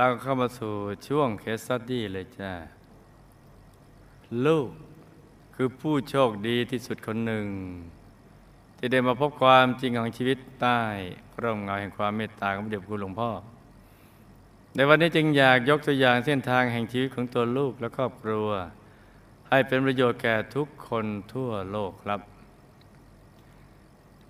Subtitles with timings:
[0.00, 0.74] เราเข้ามาสู่
[1.08, 2.52] ช่วงเคสสตดี้เลยจ้า
[4.46, 4.68] ลูก
[5.54, 7.46] คือผู้โชคดีที่สุดคนหนึ่ง
[8.76, 10.80] ที่ได้มาพบความจริงของชีวิตใต้
[11.42, 13.30] ร่มเงาแห่งความเมตตาของเดชพระคุณหลวงพ่อ
[14.74, 18.48] ในวันนี้จึงอยากยกตัวอย่างเส้นทางแห่งชีวิตของตัวลูกและครอบครัว
[19.48, 22.20] ให้เป็นประโยชน์แก่ทุกคนทั่วโลกครับ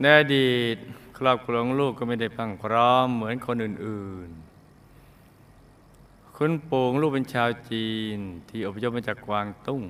[0.01, 0.77] ในอดีต
[1.19, 4.48] ครอบครัวของลูกก็ไม่ได้พังพร้อมเหมือนคนอื่นๆ
[6.43, 9.83] คุณปู่งลูกเป็นชาวจีนที่อพยพมาจากกวางตุ้ง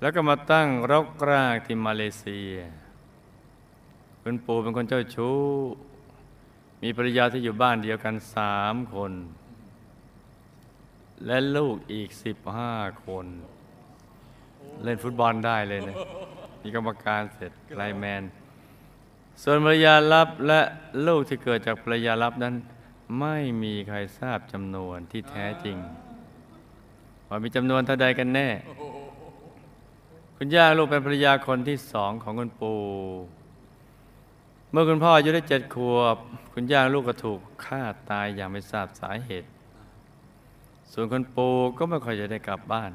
[0.00, 2.52] แล้วก็มาตั้งรกรากที่มาเลเซีย
[4.22, 5.38] คุณปู่เป็นคนเจ้าชู้
[6.82, 9.12] มีภรรยาที่อยู่บ้านเดียวกันสามคน
[11.26, 12.74] และลูกอีกสิบห้า
[13.06, 13.26] คน
[14.82, 15.96] เล่นฟุตบอลได้เลยนะ
[16.62, 18.22] มีกรรมการเสร็จไลแมน
[19.42, 20.60] ส่วนภรรยาลับและ
[21.06, 22.56] ลูกที่เกิดจากภรรยาลับนั้น
[23.20, 25.76] ไม่มีใครทราบจำนวนที่แท้จริง
[27.28, 28.48] ว่ามีจำนวนเท่าใดกันแน่
[30.36, 32.80] คุณย่าลูกเป็นภรรยาคนที่สองของคุณปู่
[34.70, 36.16] เมื่อคุณพ่ออายุได้เจ็ดขวบ
[36.52, 39.48] คุณย่าลูกก็ถูกฆ่าตายอย่างไม่ทราบสาเหตุ
[40.92, 42.92] ส่วนคุณปู่ก็ไม่ค่อยจะได้กลับบ้าน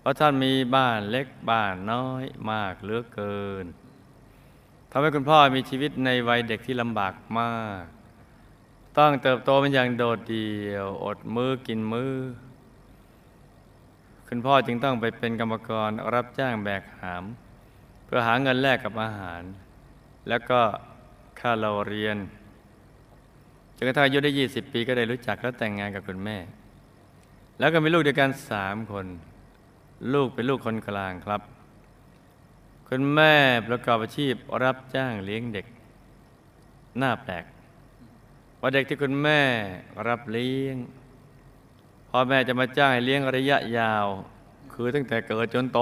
[0.00, 3.66] เพราะท่านมีบ้านเล็กบ้านน้อยมากเหลือเกิน
[4.90, 7.84] ทำให้คุณพ่อมีชีวิตในวัยเด็กที่ลำบากมาก
[8.98, 12.14] ต้องเติบโตเป็นอย่างโดดเดี่ยว อดมือกินมือ
[14.28, 17.24] คุณพ่อจึงต้องไปเป็นกรรมกรรับจ้างแบกหาม
[18.04, 19.42] เพื่อหาเงินแลกกับอาหาร
[20.28, 20.60] แล้วก็
[21.40, 22.16] ค่าเราเรียน
[23.76, 26.38] จนกระทั่งอายุได้ 20 ปีก็ได้รู้จักและแต่งงานกับคุณแม่
[27.58, 29.06] แล้วก็มีลูกด้วยกันสามคน
[30.12, 31.40] ลูกเป็นลูกคนกลางครับ
[32.88, 33.34] คุณแม่
[33.68, 34.34] ประกอบอาชีพ
[34.64, 35.66] รับจ้างเลี้ยงเด็ก
[36.98, 37.44] หน้าแปลก
[38.66, 39.40] ว่าเด็กที่คุณแม่
[40.08, 40.76] รับเลี้ยง
[42.10, 44.06] พ่อแม่จะมาจ้างให้เลี้ยงระยะยาว
[44.72, 45.80] คือตั้งแต่เกิดจนโต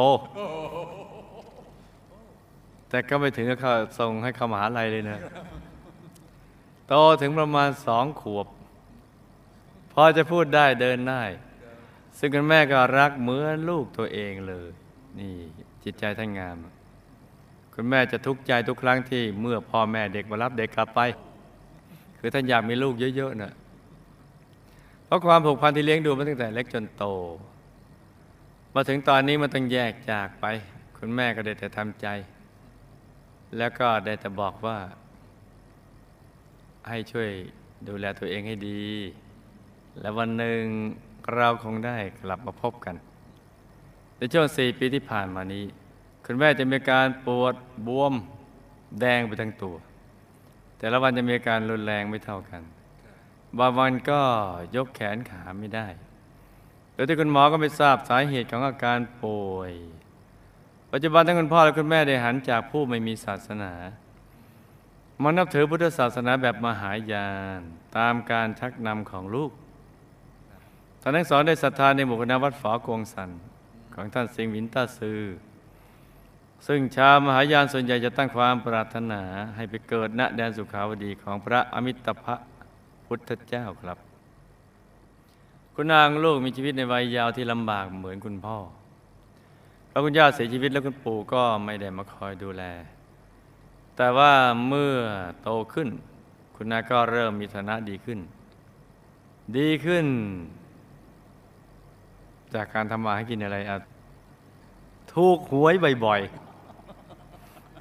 [2.89, 5.19] แต่ก็ไม่ถึงกับเขาส่งให้เข้ามหาลัยเลยนะ
[6.89, 8.47] โตถึงประมาณสองขวบ
[9.93, 11.23] พอจะพูดได้เดินได้
[12.19, 14.71] ซึ่งคุณแม่ก็รักเหมือนลูกตัวเองเลย
[15.19, 15.33] นี่
[15.85, 16.57] จิตใจท่านงาม
[17.75, 21.03] คุณแม่จะทุกข์ใจทุกครั้งที่เมื่อพ่อแม่เด็กมารับเด็กกลับไป
[22.25, 23.53] คือท่านอยากมีลูกเยอะๆนะ
[25.07, 27.05] เพราะความผูกพันที่เลี้ยงดูมาตั้งแต่เล็กจนโต
[28.75, 30.45] มาถึงตอนนี้มันต้องแยกจากไป
[30.99, 32.07] คุณแม่ก็ได้แต่ทำใจ
[33.59, 34.79] แล้วก็ได้แต่บอกว่า
[36.89, 37.31] ให้ช่วย
[37.89, 38.85] ดูแลตัวเองให้ดี
[40.01, 40.63] และวันหนึ่ง
[41.35, 42.95] เราคงได้กลับมาพบกัน
[44.17, 45.65] ในช่วงสี่ปีที่ผ่านมานี้
[46.25, 47.55] คุณแม่จะมีการปวด
[47.87, 48.15] บวม
[49.01, 49.77] แดงไปทั้งตัว
[50.83, 52.63] แต่ละวันจะมีอาการรุนแรงไม่เท่ากัน
[53.59, 54.21] บางวันก็
[54.77, 55.87] ยกแขนขาไม่ได้
[56.95, 59.73] โดยที่คุณหมอก็ไม่ทราบสาเหตุของอาการป่วย
[60.93, 63.73] ปัจจุบันทั้งคุณพ่อและคุณแม่ได้หันจากผู้ไม่มีศาสนา
[65.23, 67.61] มานับถือพุทธศาสนาแบบมหายาน
[67.97, 69.51] ตามการชักนำของลูก
[71.01, 73.31] ท่านทั้งสองได้ศรัทธาในหมู่คณะวัดฝอกวงสัน
[73.95, 75.21] ของท่านสิงห์วินตาซือ
[76.67, 79.23] ซึ่งชาวมหายานส่วนใหญ่จะตั้งความปรารถนา
[79.57, 82.35] ให้ไปเกิดณแดนสุขาวดีของพระอมิตภะ
[83.07, 83.99] พุทธเจ้าครับ
[85.75, 88.59] คุณนางลูกมีชีวิตในวัยยาวที่ลำบากเหมือนคุณพ่อ
[89.91, 92.63] พระคุณย่าเสียชีวิตแล้วคุณปู่ก็ไม่ได้มาคอยดูแล
[93.97, 94.33] แต่ว่า
[94.69, 94.97] เมื่อ
[95.43, 95.89] โตขึ้น
[96.55, 98.19] คุณนาก็เริ่มมีฐานะดีขึ้น
[99.57, 100.07] ดีขึ้น
[102.55, 103.77] จากการทำมาให้กินอะไรอะ
[105.15, 105.75] ถูกหวย
[106.05, 106.42] บ่อยๆ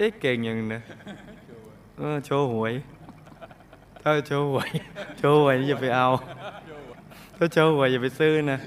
[0.02, 0.82] อ๊ะเก่งยังนะ
[1.98, 2.74] เออโชว์หวย
[4.02, 4.70] ถ้าโชว์หวย
[5.18, 6.08] โชว์หวยอย่าไปเอา
[7.36, 8.58] ถ้าโชว์หวยอย่าไปซื้อนะ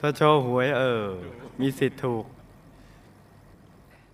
[0.00, 1.02] ถ้าโชว์หวย เออ
[1.60, 2.24] มีสิทธิ์ถูก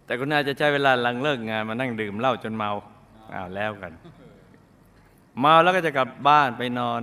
[0.05, 2.71] แต่คุณอาจะใช้เวลาหลังเลิกงานมานั่งดื่มเหล้าจนเมา
[3.35, 3.93] อ้าวแล้วกัน
[5.41, 7.03] เมาแล้วก็จะกลับบ้านไปนอน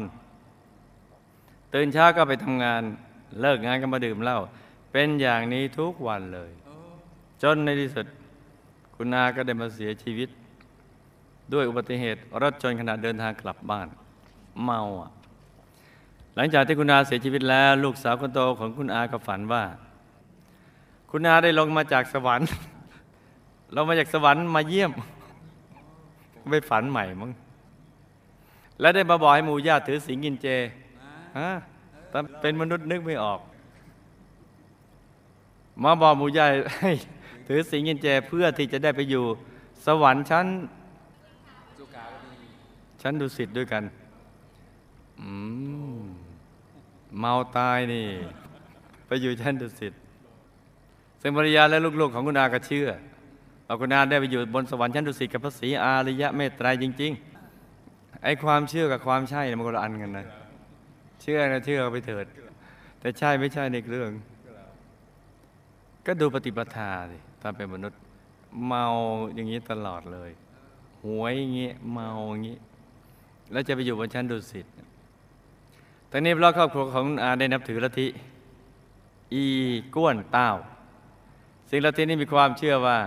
[1.73, 2.81] ตื่นเช้าก็ไปทำงาน
[3.41, 4.39] เลิกงานก็มาดื่มเหล้า
[4.91, 6.51] เป็นอย่างนี้ทุกวันเลย
[7.43, 8.05] จนในที่สุด
[8.95, 10.29] คุณอาก็ได้มาเสียชีวิต
[11.53, 13.87] ด้วยอุบัติเหตุรถชนขณะเดินทางกลับบ้าน
[14.63, 15.11] เมาอะ
[16.35, 19.63] หลังจากที่คุณอาเสียชีวิตแล้ว ลูกสาวคนโตของคุณอาก็ฝันว่า
[21.11, 22.49] คุณอาได้ลงมาจากสวรรค์
[23.73, 24.91] เรามาจากสวรรค์มาเยี่ยม
[26.49, 27.31] ไปฝันใหม่มั้ง
[28.79, 30.47] แล้วได้มาบอกให้หมู่ญาติถือสิงกินเจ
[31.37, 31.49] ฮะ
[32.09, 33.39] แต่เป็นมนุษย์นึกไม่ออก
[35.83, 36.91] มาบอกหมู่ญาติให้
[37.47, 39.25] ถือสิงกินเจเพื่อที่จะได้ไปอยู่
[39.85, 40.47] สวรรค์ชั้น
[43.01, 43.83] ชั้นดุสิตด้วยกัน
[45.19, 45.29] อื
[45.97, 46.01] ม
[47.19, 48.05] เมาตายนี่
[49.07, 49.93] ไปอยู่ชั้นดุสิต
[51.21, 52.87] ซึ่งภรรยาและลูกๆของคุณอาก็เชื่อ
[53.67, 57.11] ว่าคุณอาได้ไปอยู่บนสวรรค์ชั้นดุสิตกับพระศรีอาริยะเมตไตรจริง
[57.67, 60.25] ๆ ไอ้ความเชื่อกับความใช่มันคนละอันกันนะ
[61.21, 62.25] เชื่อนะเชื่อไปเถิด
[62.99, 64.11] แต่ใช่ไม่ใช่ในเรื่อง
[66.05, 67.99] ก็ดูปฏิปทาสิ ตอนเป็นมนุษย์
[68.67, 68.85] เมา
[69.35, 70.31] อย่างนี้ตลอดเลย
[71.05, 72.57] หวยอย่างนี้เมาอย่างนี้
[73.51, 74.65] แล้วจะไปอยู่บนชั้นดุสิต
[76.11, 78.07] ตอนนี้เพราะครอบครัวของคุณอาได้นับถือลัทธิ
[79.33, 79.43] อี
[79.95, 80.51] ก้วนเต้า
[81.69, 82.97] สิ่งลัทธินี้มีความเชื่อว่า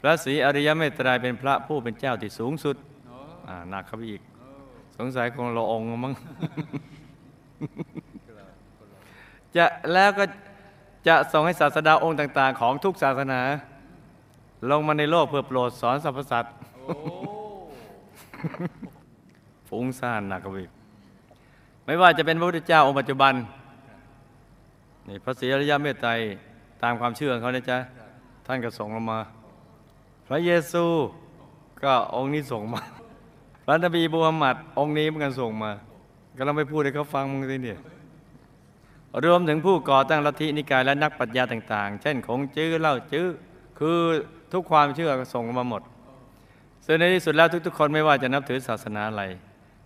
[0.00, 2.76] พระศรีอริยเมตตาเป็นพระผู้เป็นเจ้าที่สูงสุด
[3.48, 4.22] อ่าหนักเข้าไปอีก
[4.96, 6.12] สงสัยคงละองมั้ง
[9.56, 10.24] จะแล้วก็
[11.08, 13.40] จะส่งให้ศาสดาองค์ต่าง ๆ ของทุกศาสนา
[14.68, 16.52] ลงมาในโลกเพื่อโปรดสอนสรรพสัตว์
[19.68, 20.70] ฟุ้งซ่านหนักกว่าอีก
[21.84, 23.34] ไม่ว่าจะเป็นพระพุทธเจ้าองค์ปัจจุบัน
[25.08, 26.10] นี่พระศรีอริยเมตไตร
[26.82, 27.78] ตามความเชื่อของเขานะจ๊ะ
[28.46, 29.20] ท่านก็ส่งลงมา
[30.26, 30.84] พระเยซู
[31.82, 32.82] ก็องค์นี้ส่งมา
[33.64, 35.70] พระนบีบูฮัมมัดองค์นี้เหมือนกันส่งมา
[36.36, 37.78] ก็เราไม่พูดให้เขาฟังมึงสิเนี่ย
[39.24, 43.26] รวมถึงผู้ก่อตั้งลัทธินิกายและนักปรัชญาต่าง ๆ เช่นคงจื้อเล่าจื้อ
[43.78, 43.98] คือ
[44.52, 45.82] ทุกความเชื่อก็ส่งมาหมด
[46.84, 49.22] ซึ่งในที่สุดแล้วทุก ๆ คนไม่ว่าจะนับถือศาสนาอะไร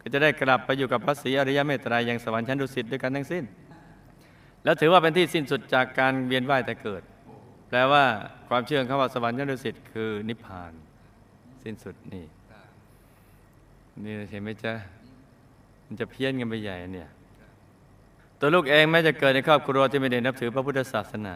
[0.00, 3.44] ก็จะได้กลับไปอยู่กับพระศรีอริยเมตตรายยังสวรรค์ชั้นดุสิตด้วยกันทั้งสิ้น
[4.64, 7.02] แล้วถือว่าเป็นที่สิ้นสุดจากการเวียนว่ายแต่เกิด
[7.68, 8.04] แปลว่า
[8.48, 10.72] ความเชื่อของเขาว่าสวรรค์ชั้นดุสิตคือนิพพาน
[11.62, 12.24] สิ้นสุดนี่
[14.04, 14.74] นี่เห็นไหมจ๊ะ
[15.86, 17.08] มันจะเพี้ยนกันไปใหญ่เนี่ย
[18.40, 21.34] ตัวลูกเองแม้จะเกิดในครอบครัวที่ไม่ได้นับถือพระพุทธศาสนา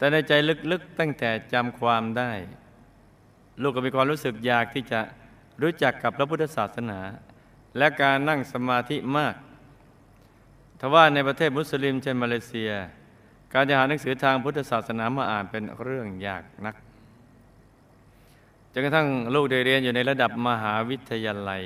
[0.00, 0.32] แต่ในใจ
[0.72, 2.32] ลึกๆตั้งแต่จำความได้
[3.62, 5.00] ลูกก็มีความรู้สึกอยากที่จะ
[5.62, 7.00] รู้จักกับพระพุทธศาสนา
[7.78, 9.34] และการนั่งสมาธิมาก
[10.80, 12.70] ทว่าในประเทศมุสลิมเช่นมาเลเซีย
[13.52, 16.74] การจะหาหนังสือทางพุทธศาสนามาอ่านเป็นเรื่องยากนัก
[18.72, 21.62] จนกระทั่งลูกได้เรียนอยู่ในระดับมหาวิทยาลัย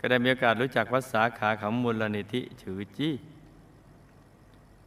[0.00, 3.14] ก็ได้มีโอกาสรู้จักวัดสาขาของมูลนิธิฉือจี้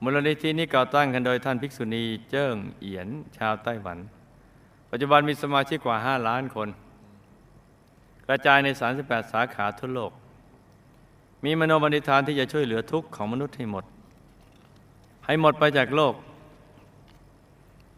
[0.03, 3.07] มูลนิธินี้ก่อตั้งกันโดยท่านภิกษุณีเจิ้งเอียน
[3.37, 3.97] ชาวไต้หวัน
[4.91, 6.69] ปัจจุบันมีสมาชิกกว่า 5 ล้านคน
[8.27, 8.69] กระจายใน
[9.01, 10.11] 38 สาขาทั่วโลก
[11.43, 13.85] มีมโนบันิธานที่จะช่วยเหลือทุกข์ของมนุษย์ให้หมด
[15.25, 16.13] ให้หมดไปจากโลก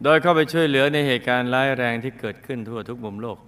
[0.04, 3.38] โดยเข้าไปช่วยเหลือในเหตุการณ์ร้ายแรงที่เกิดขึ้นทั่วทุกมุมโลก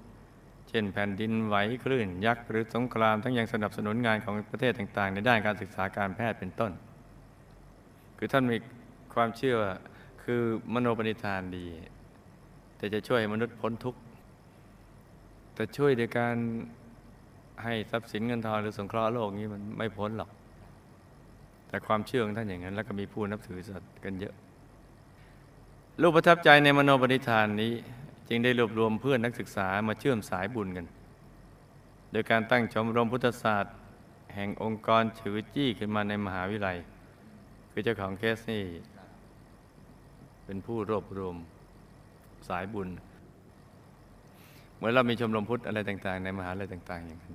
[0.69, 6.73] เช่นแผ่นดินไหวคลื่น ยักษ์หรือสงครามทั้งยังสนับสนุนงานของประเทศต่างๆ ในด้านการศึกษาการแพทย์เป็นต้น
[8.25, 8.59] คือท่านมี
[9.15, 9.57] ความเชื่อ
[10.23, 10.41] คือ
[10.75, 11.67] มโนปณิธานดี
[12.77, 14.01] แต่จะช่วยมนุษย์พ้นทุกข์
[15.55, 16.37] แต่ช่วยโดยการ
[17.65, 20.31] ให้ทรัพย์สินเงินทองหรือสงเคราะห์โลกนี้มันไม่พ้นหรอก
[21.69, 24.35] แต่ความเชื่อของท่านอย่างนั้น แล้วก็มีผู้นับถือสัตว์กันเยอะ
[26.01, 27.73] ลูกประทับใจในมโนปณิธานนี้
[28.29, 30.87] จึงได้รวบรวมเพื่อนนักศึกษามาเชื่อมสายบุญกัน
[32.13, 33.75] โดยการตั้งชมรมพุทธศาสตร์
[34.35, 36.79] แห่งองค์กรฉือจี้ขึ้นมาในมหาวิทยาลัย
[37.77, 38.65] คือเจ้าของเคสนี่
[40.45, 41.37] เป็นผู้รวบรวม
[42.49, 42.89] สายบุญ
[44.77, 47.35] เหมือนเรามีชมรมพุทธอะไรต่าง ๆ ในมหาลัยต่าง ๆ อย่างนั้น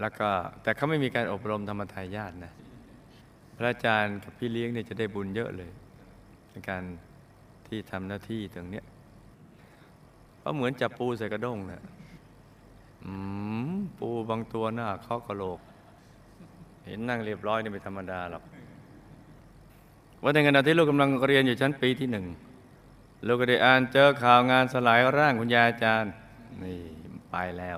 [0.00, 0.28] แล้วก็
[0.62, 2.52] แต่เขาไม่มีการอบรมธรรมทายาทนะ
[3.56, 5.70] พระอาจารย์กับพี่เลี้ยงเนี่ยจะได้บุญเยอะเลย
[6.50, 6.82] ในการ
[7.66, 8.84] ที่ทำหน้าที่ตรงเนี้ย
[10.38, 11.82] เพราะเหมือนจับปูใส่กระด้งนะ
[13.04, 13.12] อื
[13.70, 15.60] มปูบางตัวหน้าเคาะกระโหลก
[16.86, 18.44] เห็นนั่งเรียบร้อยนี่ไม่ธรรมดาหรอก
[20.22, 22.26] วันในขณะที่ลูกกำลังเรียนอยู่ชั้นปีที่หนึ่ง
[23.26, 26.12] ลูกก็ได้อ่านเจอข่าวงานสลายร่างคุณยายอาจารย์
[26.62, 26.78] นี่
[27.30, 27.76] ไปแล้ว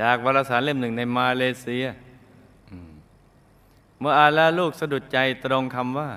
[0.00, 1.84] จากวารสารเล่มหนึ่งในมาเลเซีย
[4.00, 6.10] เมื่ออ่านแล้วลูกสะดุดใจตรงคำว่า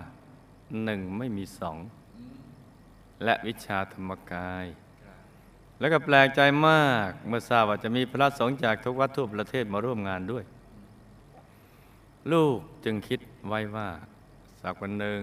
[0.83, 1.77] หนึ่งไม่มีสอง
[3.23, 4.65] และวิชาธรรมกาย
[5.79, 10.43] แล้วก็แปลกใจมาก เมื่อทราบว่าจะมีพระสงฆ์จากทุกวัดทั่วประเทศมาร่วมงานด้วย
[12.31, 13.89] ลูกจึงคิดไว้ว่า
[14.63, 15.21] สักวันหนึ่ง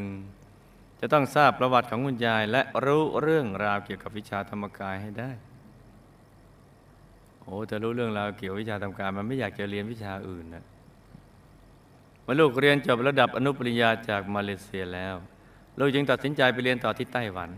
[1.00, 5.30] จะต้องทราบประวัติของคุณยาย และรู้เรื่องราวเกี่ยวกับวิชาธรรมกายให้ได้
[7.42, 10.64] โอ้จะรู้เรื่องราวเกี่ยวกับวิชาธรรมกายมันไม่อยากจะเรียนวิชาอื่นนะ
[12.22, 15.14] เมื่อลูกเรียนจบระดับอนุปริญญาจากมาเลเซียแล้ว
[15.78, 17.50] ลูกจึงตัดสินใจไปเรียนต่อที่ไต้หวัน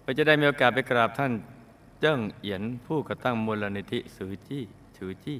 [0.00, 1.32] เพื่อจะได้มีโอกาสไปกราบท่าน
[2.00, 4.62] เจิ้งเอียนผู้ก่อตั้งมูลนิธิสือจี้
[4.96, 5.38] ถือจี้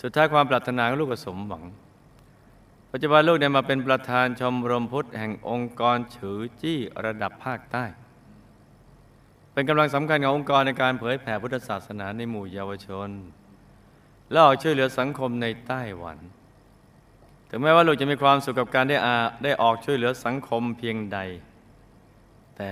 [0.00, 1.64] สุดท้ายความปรารถนาของลูกก็สมหวัง
[2.92, 7.84] ปัจจุบันลูกได้มาเป็นประธานชมรมพุทธแห่งองค์กรฉือจี้ระดับภาคใต้
[9.52, 13.08] เป็นกำลังสำคัญขององค์กรในการเผยแผ่พุทธศาสนาในหมู่เยาวชน
[14.30, 16.18] และออกช่วยเหลือสังคมในไต้หวัน
[17.48, 21.18] ถึงแม้ว่าลูกจะมีความสุขกับการได้อาได้ออกช่วยเหลือสังคมเพียงใด
[22.56, 22.68] แต่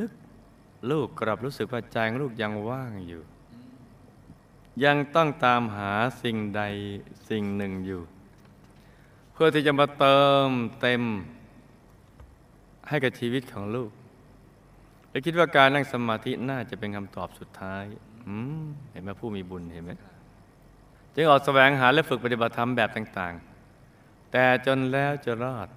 [0.00, 3.22] ลึกๆลูกกลับรู้สึกว่าใจของลูกยังว่างอยู่
[4.84, 6.62] ยังต้องตามหาสิ่งใด
[7.28, 8.02] สิ่งหนึ่งอยู่
[9.42, 10.48] พื่อที่จะมาเติม
[10.80, 11.02] เต็ม
[12.88, 13.90] ให้กับชีวิตของลูก
[15.10, 17.84] และคิดว่าการนั่งสมาธิน่าจะเป็นคำตอบสุดท้าย
[18.90, 19.90] เห็นไหมผู้มีบุญเห็นไหม
[21.14, 23.34] จึงออกแสวงหาและฝึกปฏิบัติธรรมแบบต่าง
[23.82, 25.68] ๆ แต่จนแล้วจะรอด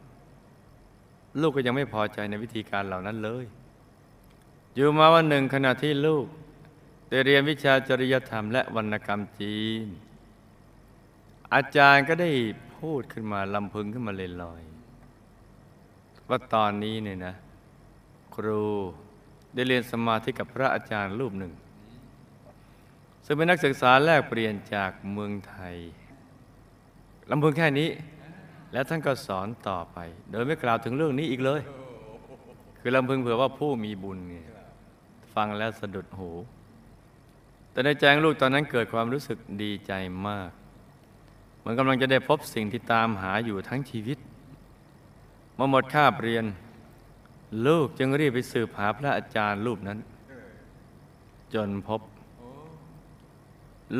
[1.41, 3.45] ลูกก็ยังไม่พอใจในวิธีการเหล่านั้นเลย
[4.73, 6.25] อยู่มาวันหนึ่งขณะที่ลูก
[7.09, 9.85] ได้เรียนวิชาจริยธรรมและวรรณกรรมจีน
[11.53, 12.31] อาจารย์ก็ได้
[12.83, 17.35] พูดขึ้นมาลำพึงขึ้นมาลอยๆว่าตอนนี้เนี่ยนะ
[18.35, 18.63] ครู
[19.53, 21.53] ได้เรียนสมาธิกับพระอาจารย์รูปหนึ่ง
[23.25, 25.75] ซึ่งเป็นนักศึกษาแลกเปลี่ยนจากเมืองไทย
[27.29, 27.89] ลำพึงแค่นี้
[28.73, 29.97] แล้วท่านก็สอนต่อไป
[30.31, 31.61] โดยไม่กล่าวถึงเรื่องนี้อีกเลย
[32.79, 34.35] คือลำพึงเผื่อว่าผู้มีบุญไง
[35.35, 36.31] ฟังแล้วสะดุดหู
[37.71, 39.93] แต่ในใจงลูกตอนนั้นเกิดความรู้สึกดีใจ
[40.29, 40.51] มาก
[41.63, 44.17] มือนกำลังจะได้พบสิ่งที่ตามหาอยู่ทั้งชีวิต
[45.55, 46.45] เมื่อหมดคาบเรียน
[47.67, 49.99] ลูกจึงรีบไปสืบหาพระอาจารย์รูปนั้น
[51.53, 52.01] จนพบ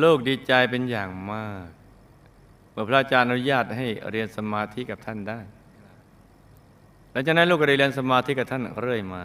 [0.02, 1.68] ลูกดีใจเป็นอย่างมาก
[2.72, 5.40] เมื่อพระอาจารย์อนุญาตให้เรียนสมาธิกับท่านได้
[7.12, 9.24] หลังจากนั้นลูกก็ได้เรียนสมาธิกับท่านเรื่อยมา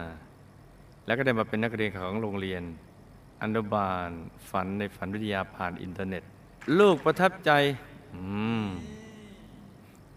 [1.05, 2.63] แล้วก็ได้มาเป็นนักเรียนของโรงเรียน
[3.41, 4.09] อนุบาล
[4.49, 6.23] ฝันในฝันวิทยาผ่านอินเทอร์เน็ต
[6.79, 7.51] ลูกประทับใจ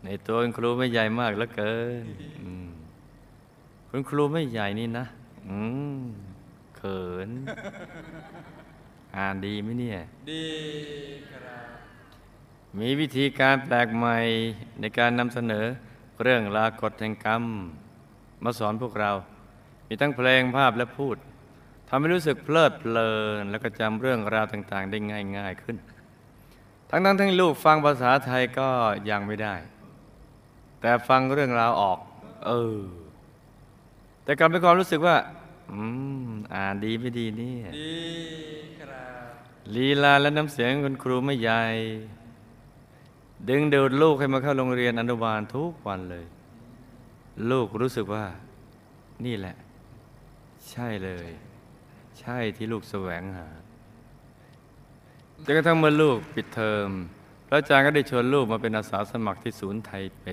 [0.05, 2.05] ในตัวคุณครูไม่ใหญ่มากเหลือเกิน
[2.43, 2.69] อืม
[3.91, 5.07] คุณครูไม่ใหญ่นี่นะ
[5.49, 5.59] อื
[5.99, 6.01] ม
[6.77, 7.31] เขิน
[9.17, 9.99] อ่านดีไหมเนี่ย
[10.31, 10.47] ดี
[11.31, 11.69] ครับ
[12.79, 14.17] มีวิธีการแปลกใหม่
[14.81, 15.65] ในการนำเสนอ
[16.23, 17.45] เรื่องราวกฎแห่งกรรม
[18.45, 19.11] มาสอนพวกเรา
[19.89, 21.17] มีทั้งเพลงภาพและพูด
[21.89, 24.99] ทำให้รู้สึกเพลิดเพลิน แล้วก็จำเรื่องราวต่าง ๆ ได้
[25.37, 25.77] ง่าย ๆ ขึ้น
[26.93, 28.69] ทั้งๆที่ลูกฟังภาษาไทยก็
[29.11, 29.55] ยังไม่ได้
[30.81, 31.99] แต่ฟังเรื่องราวออก
[32.47, 32.81] เออ
[34.25, 35.17] แต่กลับมีความรู้สึกว่า
[35.71, 35.81] อื
[36.29, 37.99] ม อ่านดีไม่ดีเนี่ยดี
[38.81, 39.31] ครับ
[39.75, 41.63] ลีลาและน้ำเสียงคุณครูไม่ใหญ่
[43.49, 46.27] ดึงดูดลูกให้มาเข้าโรงเรียนอนุบาลทุกวันเลย
[47.51, 48.25] ลูกรู้สึกว่า
[49.25, 49.57] นี่แหละ
[50.71, 51.29] ใช่เลย
[52.21, 53.49] ใช่ที่ลูกแสวงหา
[55.45, 56.89] จนกระทั่งเมื่อลูกปิดเทอม
[57.47, 60.27] พระอาจารย์ก็ได้ชวนลูกมาเป็นอาสาสมัครที่ศูนย์ไทเป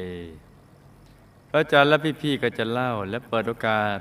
[1.50, 3.98] พระอาจารย์และพี่ๆก็จะเล่าและเปิดโอกาส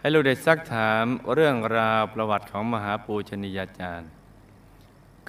[0.00, 1.04] ให้ลูกได้ซักถาม
[1.34, 4.10] เรื่องราวประวัติของมหาปูชนียาจารย์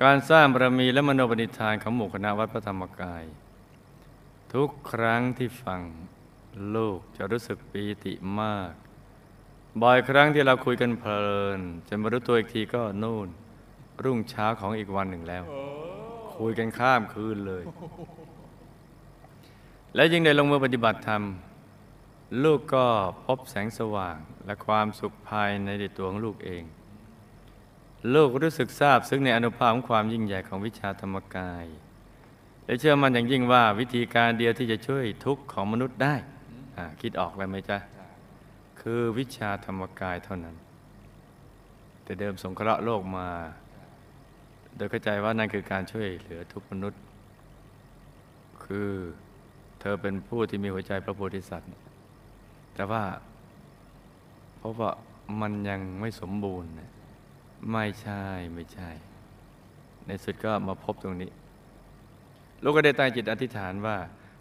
[0.01, 3.23] การสร้างบารมีและมโนปณิธานของหมู่คณะวัดพระธรรมกาย
[4.53, 5.81] ทุกครั้งที่ฟัง
[6.75, 8.71] ลูกจะรู้สึกปีติมาก
[9.81, 13.29] บ่อยครั้งที่เราคุยกันเพลินจนมารู้ตัวอีกทีก็นู่น
[14.05, 15.43] รุ่งเช้าของอีกวันหนึ่งแล้ว
[16.35, 17.63] คุยกันข้ามคืนเลย
[19.95, 21.23] และยิ่งได้ลงมือปฏิบัติธรรม
[22.43, 22.85] ลูกก็
[23.25, 26.63] พบแสงสว่างและความสุขภายในตัวของลูกเอง
[28.13, 31.65] ลูกรู้สึกทราบซึ้งในอนุภาพของความยิ่งใหญ่ของวิชาธรรมกาย
[32.65, 36.15] และเชื่อมันอย่างยิ่งว่าวิธีการเดียวที่จะช่วยทุกข์ของมนุษย์ได้
[36.77, 37.77] อ่าคิดออกแล้วไหมจ๊ะ
[38.81, 40.55] คือวิชาธรรมกายเท่านั้น
[42.03, 43.27] แต่เดิมสงเคราะห์โลกมา
[43.60, 47.01] โดยเข้าใจว่านั่นคือการช่วยเหลือทุกมนุษย์
[48.63, 48.89] คือ
[49.79, 51.69] เธอเป็นผู้ที่มีหัวใจพระโพธิสัตว์
[52.73, 53.03] แต่ว่า
[54.57, 54.91] เพราะว่า
[55.41, 56.69] มันยังไม่สมบูรณ์
[57.71, 58.23] ไม่ใช่
[58.53, 58.89] ไม่ใช่
[60.05, 61.31] ในสุดก็มาพบตรงนี้
[62.63, 63.97] ลูกก็ได้ตั้งจิตอธิษฐานว่า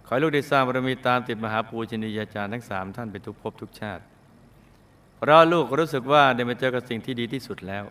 [0.07, 4.03] ขอให้ลูกได้สร้างบารมีตามติดมหาปูชนียาจารย์ทั้งสามท่านเป็นทุกภพทุกชาติ
[5.17, 7.85] เพราะลูกรู้สึกว่าได้มาเจอกับสิ่งที่ดีที่สุดแล้ว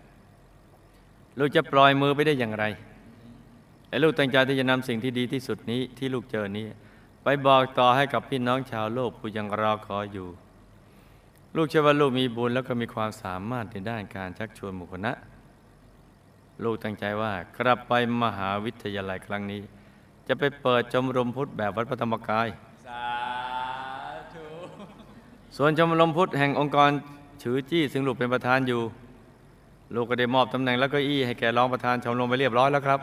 [1.39, 2.65] ลูกจะปล่อยมือไปได้อย่างไร
[3.89, 6.67] และลูกตั้งใจที่จะนำสิ่งที่ดีที่สุดนี้ที่ลูกเจอนี้
[7.23, 10.27] ไปบอกต่อให้กับพี่น้องชาวโลกผู้ยังรอคอยอยู่
[11.55, 15.13] ลูกเชื่อว่าลูกมีบุญแล้วก็มีความสามารถในด้านการชักชวนหมู่คณะ
[16.63, 19.61] ลูกตั้งใจว่ากลับไปมหาวิทยาลัยครั้งนี้
[20.27, 22.47] จะไปเปิดชมรมพุทธแบบวัดพระธรรมกาย
[22.85, 23.05] สา
[24.33, 24.45] ธุ
[25.57, 26.91] ส่วนชมรมพุทธแห่งองค์กร
[27.43, 28.81] ฉือจี้ซึ่งลูกเป็นประธานอยู่
[29.95, 32.99] ลูกก็ได้มอบตำแหน่งและเก็อี้ให้แก่รองประธานชมรมไปเรียบร้อยแล้วครับ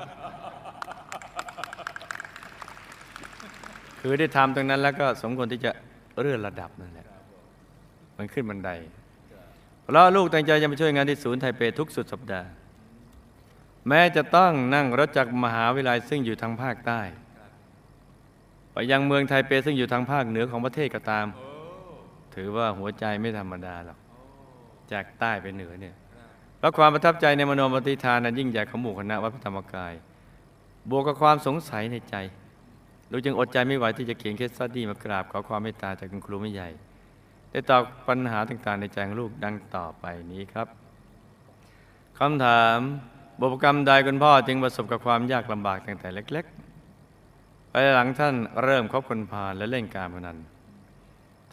[4.01, 5.71] คือได้ทำตรงนั้นแล้วก็สมควรที่จะ
[6.21, 7.07] เลื่อนระดับนั่นแหละ
[8.17, 8.71] มันขึ้นบันได
[9.83, 12.49] เพราะลูกตั้งใจจะมาช่วยงานที่ศูนย์ไทเปทุกสุดสัปดาห์
[13.89, 17.01] แม้จะต้องนั่งรถจากมหาวิทยาลัยซึ่งอยู่ทางภาคใต้
[18.73, 21.27] ไปยังเมืองไทเปซึ่งอยู่ทางภาคเหนือของประเทศก็ตาม
[22.35, 23.99] ถือว่าหัวใจไม่ธรรมดาหรอก
[24.93, 25.95] จากใต้ไปเหนือเนี่ย
[26.67, 29.93] เพราะความประทับใจในมโนปฏิทานนั้นยิ่งใหญ่ของหมู่คณะวัดพระธรรมกาย
[30.91, 32.15] บวกกับความสงสัยในใจ
[33.11, 36.69] ลูกจึงอดใจไม่ไหวที่จะเขียนเคสสตัดดี้มากราบขอความเมตตาจากคุณครูไม่ใหญ่
[37.51, 40.69] ได้ตอบปัญหาต่างๆ ในใจของลูกดังต่อไปนี้ครับ
[42.19, 42.79] คำถาม
[43.41, 46.45] บุพกรรมใดคุณพ่อจึงประสบกับความยากลำบากตั้งแต่เล็ก
[47.09, 50.39] ๆ ไปหลังท่านเริ่มคบคนพาลและเล่นการพนัน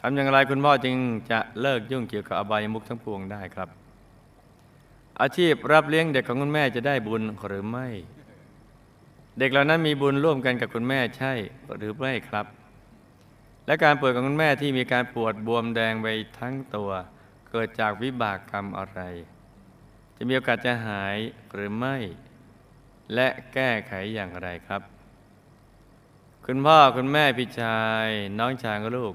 [0.00, 0.96] ทำอย่างไรคุณพ่อจึง
[1.30, 3.70] จะเลิกยุ่งเกี่ยวกับอบายมุขทั้งปวงได้ครับ
[5.20, 7.88] อาชีพรับเลี้ยงเด็กของคุณแม่จะได้บุญหรือไม่
[9.38, 11.32] เด็กเหล่านั้นมีบุญร่วมกันกับคุณแม่ใช่
[11.76, 12.46] หรือไม่ครับ
[13.66, 16.06] และการป่วยของคุณแม่ที่มีการปวดบวมแดงไป
[16.38, 16.90] ทั้งตัว
[17.50, 19.00] เกิดจากวิบากกรรมอะไร
[20.16, 21.16] จะมีโอกาสจะหาย
[21.54, 21.96] หรือไม่
[23.14, 24.82] และแก้ไขอย่างไรครับ
[26.46, 29.14] คุณพ่อคุณแม่พี่ชาย น้องชายกับลูก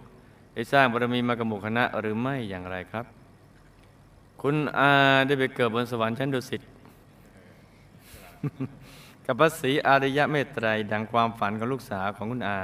[0.54, 3.06] ได้สร้างบารมีมากับหมู่คณะหรือไม่อย่างไรครับ
[4.42, 4.92] คุณอา
[5.28, 6.62] ได้ไปเกิดบนสวรรค์ชั้นดุสิต
[9.26, 12.60] กับพระศรีอารยะเมตไตรดังความฝันของลูกสาวของคุณอา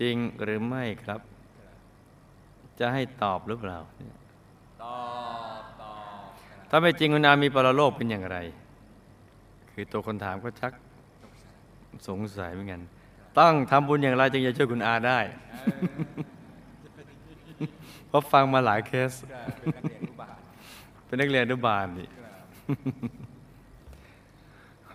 [0.00, 1.20] จริงหรือไม่ครับ
[2.78, 3.78] จะให้ตอบหรือเปล่า
[4.82, 4.98] ตอ
[5.60, 8.36] บตอบครับถ้าไม่จริงคุณอามีปรโลกเป็นอย่างไร
[9.72, 10.72] คือตัวคนถามก็ชัก
[12.08, 12.80] สงสัยเหมือนกัน
[13.38, 15.18] ต้องทำบุญอย่างไรจึงจะช่วยคุณอาได้
[18.08, 19.80] เพราะฟังมาหลายเคสครั
[20.13, 20.13] บ
[21.14, 22.34] เป็นนักเรียนอนุบาลเป็นนักเรียนอนุบาลนี่ครับ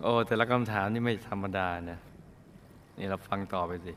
[0.02, 1.98] โอ้แต่ละคำถามนี่ไม่ธรรมดานะ
[2.98, 3.92] นี่เราฟังต่อไปสิ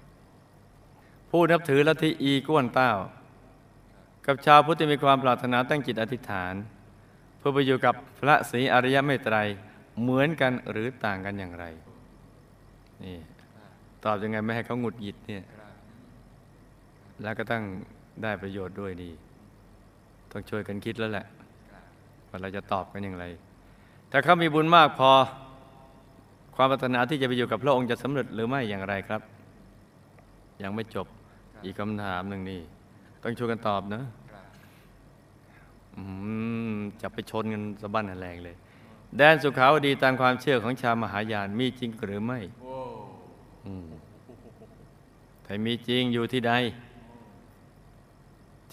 [1.30, 2.92] ผู้นับถือลัทธิอีก้วนเต้า
[4.25, 6.54] กับชาวพุทธมีความปรารถนาตั้งจิตอธิษฐาน
[7.38, 9.38] เพื่อไปอยู่กับพระศรีอริยเมตไตร
[10.02, 11.65] เหมือนกันหรือต่างกันอย่างไร
[13.04, 13.17] นี่
[14.04, 15.43] ตอบยังไงไม่ให้เขาหงุดหงิดเนี่ย
[17.24, 17.63] แล้วก็ต้อง
[18.24, 19.12] ได้ประโยชน์ด้วยดี
[20.32, 21.28] ต้องช่วยกันคิดแล้วแหละ
[22.34, 23.26] ว่าเราจะตอบกันอย่างไร
[24.12, 25.12] ถ้าเขามีบุญมากพอ
[26.56, 29.22] ความปรารถนาที่จะไปอยู่กับพระองค์จะสำเร็จหรือไม่อย่างไรครับ
[30.63, 31.08] ยังไม่จบ
[31.63, 32.62] อีกคำถามหนึ่งนี่
[33.24, 34.46] ต้องช่วยกันตอบนะครับ
[35.96, 36.04] อื
[36.74, 38.56] มจะไปชนกันสะบั้นแรงเลย
[39.17, 42.78] แดนสุขาวดีตามความเชื่อของชาวมหายานมีจริงหรือไม่โอ้
[43.65, 43.88] อืม
[45.46, 46.54] ถ้ามีจริงอยู่ที่ใด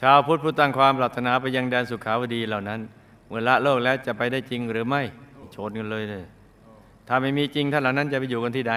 [0.01, 2.81] ชาวพุทธผู้ตั้งความปรารถนาไปยังแดนสุขาวดีเหล่านั้น
[3.31, 5.03] เมื่อละโลกแล้วจะไปได้จริงหรือไม่
[5.55, 6.25] ชนกันเลยเลย
[7.09, 8.75] ถ้าไม่มีจริงท่านเหล่านั้นจะไปอยู่กันที่ใด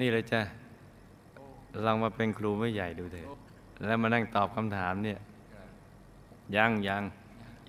[0.00, 0.40] นี่เลยจ้ะ
[1.84, 3.26] ลองมาเป็นครูไม่ใหญ่ดูเถอะ
[3.86, 5.18] แล้วมานั่งตอบคำถามเนี่ย
[6.56, 7.02] ยังยัง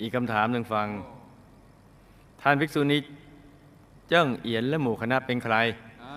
[0.02, 0.88] อีกคำถามหนึ่งฟัง
[2.42, 3.00] ท่านภิกษุนี้
[4.10, 5.56] เจิ้งเอียนและหมู่คณะเป็นใคร
[6.04, 6.14] อ่า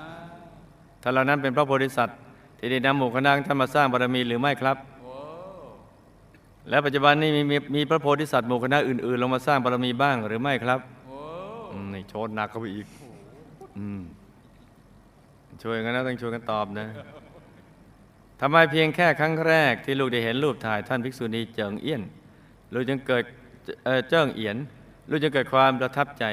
[1.03, 2.17] ท่านเหล่านั้นเป็นพระโพธิสัตว์
[2.59, 4.77] ที่ได้นำหมู่คณะท่านมาสร้างบารมีหรือไม่ครับ
[6.69, 10.81] และปัจจุบันนี้มีมีมีพระโพธิสัตว์หมู่คณะอื่น ๆ ลงมาสร้างบารมีบ้างหรือไม่ครับ
[11.95, 12.87] นี่โชดหนักเข้าไปอีก
[13.79, 13.81] อ
[15.63, 16.87] ช่วยกันนะต้องช่วยกันตอบนะ
[18.41, 22.03] ทำไมเพียงแค่ครั้งแรก ที่ลูกได้เห็นรูปถ่ายท่านภิกษุณีเจิงเอี้ยน
[22.73, 23.25] ลูกจึงเกิด
[23.85, 24.57] เอ่อเจิ้งเอียน
[25.11, 26.25] ลูกจึงเกิดความประทับใจ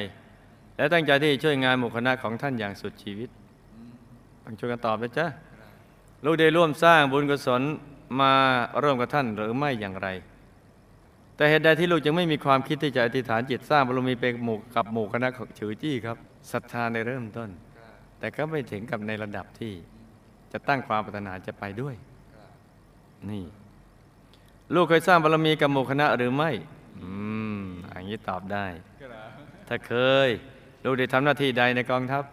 [0.78, 3.30] และตั้งใจที่ช่วยงานหมู่คณะของท่านอย่างสุดชีวิต
[4.44, 5.28] ต้องช่วยกันตอบนะจ๊ะ
[6.26, 7.62] ลูกได้ร่วมสร้างบุญกุศล
[8.20, 8.34] มา
[8.84, 10.08] ร่วมกับท่านหรือไม่อย่างไร
[11.36, 16.18] แต่เหตุใดที่ลูกจึงไม่มีความคิดที่จะอธิษฐานจิตสร้างบารมีเป็นหมู่กับหมู่คณะของฉือจี้ครับ
[16.52, 17.50] ศรัทธาในเริ่มต้น
[18.20, 19.74] แต่ก็ไม่ถึงกับในระดับที่
[20.52, 21.96] จะตั้งความปรารถนาจะไปด้วย
[23.30, 23.46] นี่
[24.76, 26.52] ลูกเคยสร้างบารมีกับหมู่คณะหรือไม่
[27.00, 27.10] อื
[27.62, 28.66] มอย่างนี้ตอบได้
[29.68, 29.94] ถ้าเค
[30.28, 30.30] ย
[30.84, 32.24] ลูกได้ทำหน้าที่ใดในกองทัพ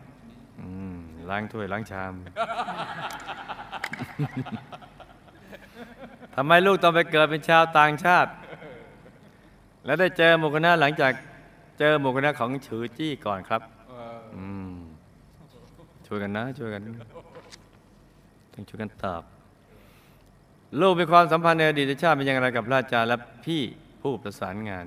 [1.31, 2.13] ล้างถ้วยล้างชาม
[6.41, 8.31] ทำไมลูกต้องไปเกิดเป็นชาวต่างชาติ
[9.85, 11.13] แล้วได้เจอหมู่คณะหลังจาก
[11.79, 13.63] เจอหมู่คณะของฉือจี้ก่อนครับ
[16.07, 16.83] ช่วยกันนะ ช่วยกัน
[18.53, 19.23] ต้องช่วยกันตอบ
[20.81, 23.63] ลูกมีความสัมพันธ์ในอดีตชาติเป็นอย่างไรกับพระอาจารย์และพี่
[24.03, 24.87] ผู้ประสานงาน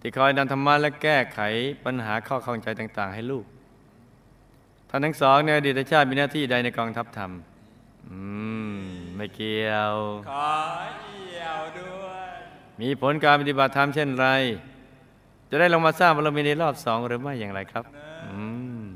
[0.00, 1.40] ที่คอยนำธรรมะและแก้ไข
[1.84, 3.44] ปัญหาข้อข้องใจต่าง ๆ ให้ลูก
[4.90, 7.32] ท่านทั้งสองในอดีตชาติมีหน้าที่ใดในกองทัพธรรม
[8.10, 8.20] อื
[8.76, 8.78] ม
[9.16, 9.94] ไม่เกี่ยว
[10.30, 10.48] ขอ
[11.00, 12.28] เอี่ยวด้วย
[12.80, 14.26] มีผลการปฏิบัติธรรมเช่นไร
[15.50, 17.84] จะได้ลงมาสร้างบารมีในรอบสองหรือไม่อย่างไรครับ
[18.24, 18.40] อื
[18.82, 18.86] ม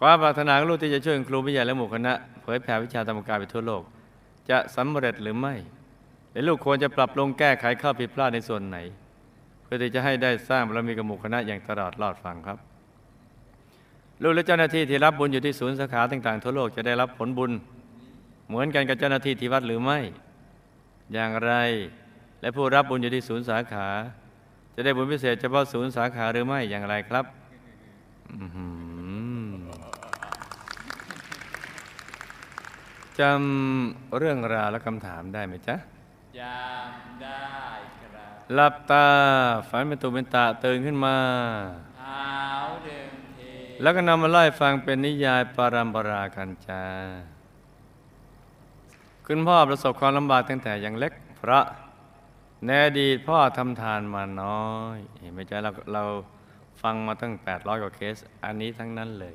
[0.00, 3.82] ความปรารถนาของลูกที่จะช่วยครูวิทยาและหมู่คณะเผยแผ่วิชาธรรมกายไปทั่วโลก
[4.50, 5.54] จะสำเร็จหรือไม่
[6.32, 8.78] และลูกควรจะปรับปรุงแก้ไขข้อผิดพลาดในส่วนไหน
[9.62, 12.58] เพื่อที่จะให้ได้สร้างบารมีกับหมู่คณะอย่างตลอดรอดฟังครับ
[14.22, 17.52] ลูกและเจ้าหน้าที่ที่รับบุญอยู่ที่ศูนย์สาขาต่างๆทั่วโลกจะได้รับผลบุญ
[18.48, 19.98] เหมือนกันกับเจ้าหน้าที่ที่วัดหรือไม่
[21.12, 21.52] อย่างไร
[22.40, 23.88] และผู้รับบุญอยู่ที่ศูนย์สาขา
[24.74, 27.24] จะได้บุญพิเศษเฉพาะศูนย์สาขาหรือไม่อย่างไรครับ
[28.30, 29.56] อื้อหือ
[33.18, 35.76] จำเรื่องราวและคำถามได้ไหมจ๊ะ
[36.38, 37.44] จำได้
[38.00, 39.06] ครับหลับตา
[39.68, 41.85] ฝันเป็นตุเป็นตะตื่นขึ้นมาเท้าเดิมที
[43.82, 46.82] แล้วก็นำมาไล่ฟังเป็นนิยายปารัมปรากันจา
[49.26, 51.64] คุณพ่อประสบความลำบากตั้งแต่ยังเล็กเพราะ
[52.64, 56.02] ในอดีตพ่อทำทานมาน้อย เห็นไหมจ๊ะเราเรา
[56.82, 59.34] ฟังมาตั้ง 800 กว่าเคส อันนี้ทั้งนั้นเลย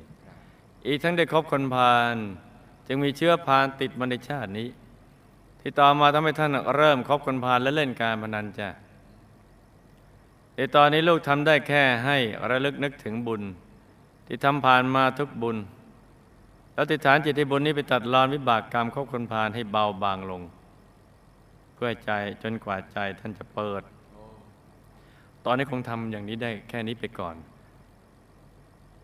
[0.86, 2.16] อีกทั้งได้คบคนพาล
[2.86, 4.68] จึงมีเชื้อพานติดมาในชาตินี้
[5.60, 8.68] ที่ต่อมาทำให้ท่านเริ่มคบคนพาลและเล่นการพนันจ้ะ
[10.56, 12.18] ในตอนนี้ลูกทำได้แค่ให้
[12.50, 13.42] ระลึกนึกถึงบุญ
[14.34, 15.56] ที่ทำผ่านมาทุกบุญ
[16.74, 20.42] แล้วติดฐานจิตที่บุญนี้ไปตัดรอนวิบากกรรมคบคนพาลให้เบาบางลง
[21.74, 22.10] เพื่อใจ
[22.42, 23.82] จนกว่าใจท่านจะเปิด
[25.44, 27.36] ตอนนี้คงทำอย่างนี้ได้แค่นี้ไปก่อน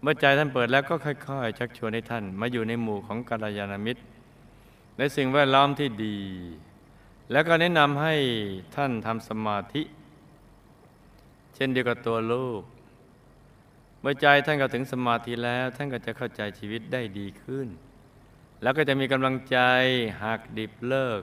[0.00, 4.02] เมื่อใจท่านเปิดแล้วก็ค่อยๆ ชักชวนให้ท่าน มาอยู่ในหมู่ของกัลยาณมิตร
[4.98, 6.18] ในสิ่งแวดล้อมที่ดี
[7.32, 8.14] แล้วก็แนะนำให้
[8.76, 9.82] ท่านทำสมาธิ
[11.54, 12.62] เช่นเดียวกับตัวลูก
[14.00, 17.68] เมื่อใจท่านก็ถึงสมาธิแล้ว ท่านก็จะเข้าใจชีวิตได้ดีขึ้น
[18.62, 19.58] แล้วก็จะมีกำลังใจ
[20.22, 21.22] หักดิบเลิก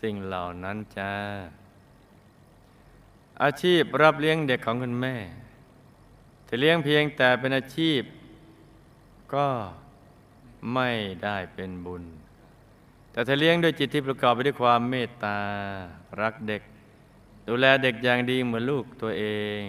[0.00, 1.14] สิ่งเหล่านั้นจ้า
[3.42, 5.16] อาชีพรับเลี้ยงเด็กของคุณแม่
[6.46, 8.02] ถ้าเลี้ยงเพียงแต่เป็นอาชีพ
[9.34, 9.48] ก็
[10.74, 10.90] ไม่
[11.24, 12.04] ได้เป็นบุญ
[13.12, 15.38] แต่ถ้าเลี้ยงด้วยจิตที่ประกอบไปด้วยความเมตตา
[16.20, 16.62] รักเด็ก
[17.48, 19.24] ดูแลเด็กอย่างดีเหมือนลูกตัวเอ
[19.60, 19.64] ง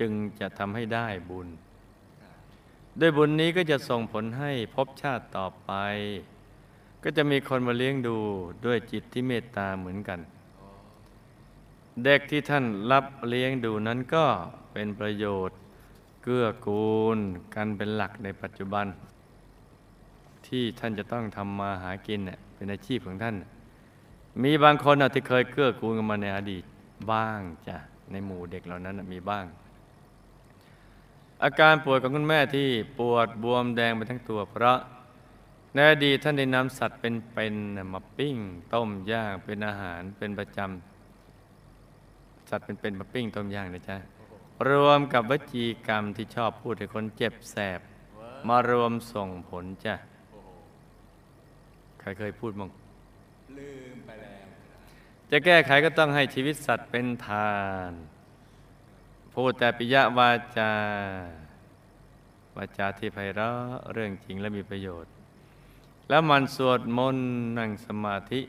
[0.00, 1.48] จึงจะทำให้ได้บุญ
[3.00, 5.70] ด้วยบุญนี้ก็จะส่งผลให้พบชาติต่อไป
[7.02, 8.16] ก็จะมีคนมาเลี้ยงดู
[8.66, 10.20] ด้วยจิตที่เมตตาเหมือนกัน
[12.04, 14.24] เด็กที่ท่านรับเลี้ยงดูนั้นก็
[14.72, 15.58] เป็นประโยชน์
[16.22, 17.18] เกื้อกูล
[17.54, 18.86] กันเป็นหลักในปัจจุบัน
[20.46, 22.20] ที่ท่านจะต้องทำมาหากิน
[22.54, 23.36] เป็นอาชีพของท่าน
[24.42, 26.64] มีบางคนที่เคยเกื้อกูลกันมาในอดีต
[27.12, 27.76] บ้างจ้ะ
[28.10, 29.44] ในหมู่เด็กเหล่านั้นมีบ้าง
[31.44, 32.68] อาการป่วยของคุณแม่ที่
[32.98, 34.78] ปวดบวมแดงไปทั้งตัวเพราะ
[35.74, 38.36] ในอดีตท่านได้นำสัตว์เป็นๆน่ะมาปิ้ง
[38.74, 43.96] ต้มย่างเป็นอาหารเป็นประจำสัตว์เป็นๆมาปิ้งต้มย่างนะจ๊ะ
[44.70, 47.80] รวมกับวจีกรรมที่ชอบพูดให้คนเจ็บแสบ
[48.48, 49.94] มารวมส่งผลจ้ะ
[52.00, 52.70] ใครเคยพูดมั้ง
[53.58, 54.44] ลืมไปแล้ว
[55.30, 57.52] จะแก้ไขก็ต้องให้ชีวิตสัตว์เป็นทา
[57.90, 57.92] น
[59.40, 60.70] พูดแต่ปิยวาจา
[62.56, 65.12] วาจาที่ไพเราะเรื่องจริงและมีประโยชน์
[66.08, 68.40] แล้วมันสวดมนต์นั่งสมาธิ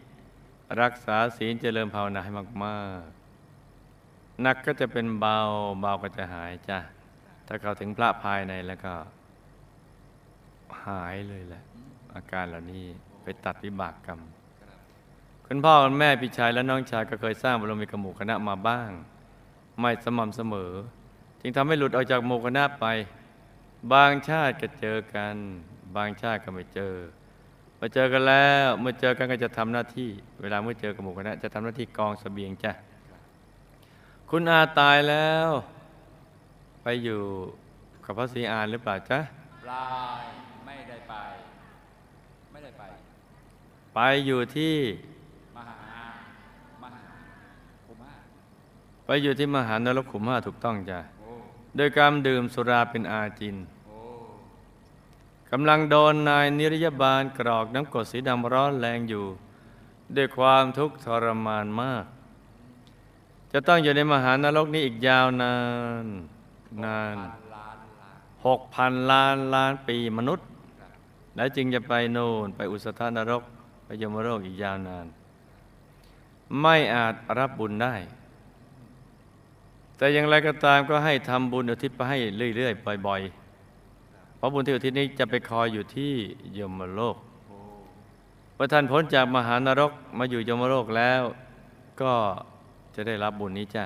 [0.81, 2.31] รักษาศีลเจริญภาวนาให้
[2.63, 5.37] มากๆหนักก็จะเป็นเบา
[5.81, 6.79] เบาก็จะหายจ้ะ
[7.47, 8.93] ถ้าเข้าถึงพระภายในแล้วก็
[10.85, 11.63] หายเลยแหละ
[12.15, 12.85] อาการเหล่านี้
[13.23, 14.19] ไปตัดวิบากกรรม
[15.45, 18.91] คุณพ่อคุณแม่พี่ชายและน้องชายก็เคยสร้างบารมีกับหมู่คณะมาบ้าง
[19.79, 20.71] ไม่สม่ำเสมอ
[21.41, 22.85] จึงทำให้หลุดออกจากหมู่คณะไป
[23.93, 25.35] บางชาติก็เจอกัน
[25.95, 26.93] บางชาติก็ไม่เจอ
[27.79, 30.09] มาเจอกันแล้วเมื่อเจอกันก็จะทำหน้าที่
[30.41, 32.71] เวลาเมื่อเจอกับหมู่คณะจะทำหน้าที่กองเสบียงจ้ะ
[34.29, 35.49] คุณอาตายแล้ว
[36.83, 37.21] ไปอยู่
[38.05, 39.19] กับพระศรีอานหรือเปล่าจ๊ะ
[39.63, 39.87] ปลา
[40.21, 40.23] ย
[40.65, 41.13] ไม่ได้ไป
[42.51, 42.83] ไม่ได้ไป
[43.95, 44.75] ไปอยู่ที่
[45.55, 45.77] มหา
[46.81, 47.03] มหา
[47.85, 48.11] ภูมา
[49.07, 50.99] ไปอยู่ที่มหานรกขุมห้าถูกต้องจ้ะ
[51.75, 53.55] โดยการดื่มสุราเป็นอาจิน
[55.51, 59.25] กำลังโดนนายนิรยบาลกรอกน้ำกรดสีดำร้อนแรงอยู่
[60.15, 62.05] ด้วยความทุกข์ทรมานมาก
[63.51, 65.55] จะต้องอยู่ในมหานรกนี้อีกยาวนา
[66.03, 66.05] น
[66.83, 67.17] นาน
[68.45, 70.47] หกพันล้านล้านปีมนุษย์
[71.35, 73.43] แล้วจึงจะไปโน่นไปอุสธานรก
[73.85, 75.05] ไปยมโลกอีกยาวนาน
[76.61, 77.95] ไม่อาจรับบุญได้
[79.97, 82.17] แต่อย่างไรก็ตามก็ให้ทำบุญอุทิศไปให้
[82.55, 83.21] เรื่อย ๆ บ่อย
[83.79, 86.13] ๆ เพราะบุญที่อุทิศนี้จะไปคอยอยู่ที่
[86.57, 87.57] ยมโลกโอ้
[88.55, 91.21] เมื่อท่านพ้นจากมหานรกมาอยู่ยมโลกแล้ว
[92.01, 92.13] ก็
[92.95, 93.85] จะได้รับบุญนี้จ้ะ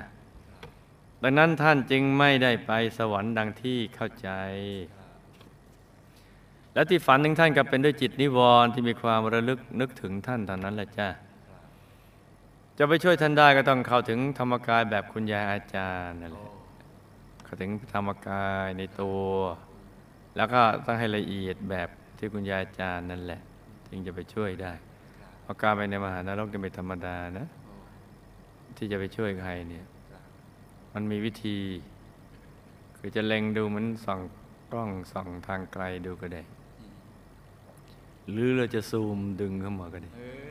[1.24, 4.30] ดังนั้นท่านจึงไม่ได้ไปสวรรค์ดังที่เข้าใจ
[6.74, 11.08] และที่ฝันถึงท่านก็เป็นด้วยจิตนิวรณ์ที่มีความระลึกนึกถึงท่านเท่านั้นแหละจ้ะ
[12.78, 16.52] จะไปช่วยท่านได้ก็ต้องเข้าถึงธรรมกายแบบคุณยายอาจารย์นั่นแหละ
[17.44, 19.22] เข้าถึงธรรมกายในตัว
[20.36, 23.42] แล้วก็ต้องให้ละเอียดแบบที่คุณยายอาจารย์นั่นแหละ
[23.90, 24.74] จึงจะไปช่วยได้
[25.42, 27.48] เพราะการไปในมหานรกจะไม่ธรรมดานะ
[28.78, 29.86] ที่จะไปช่วยใครเนี่ย
[30.94, 31.58] มันมีวิธี
[32.98, 34.22] คือจะเล็งดูเหมันส่อง
[34.72, 36.42] กล้องส่องทางไกลดูก็ได้
[38.32, 40.32] หรือเราจะซูมดึงเข้ามาก็ได้เอ้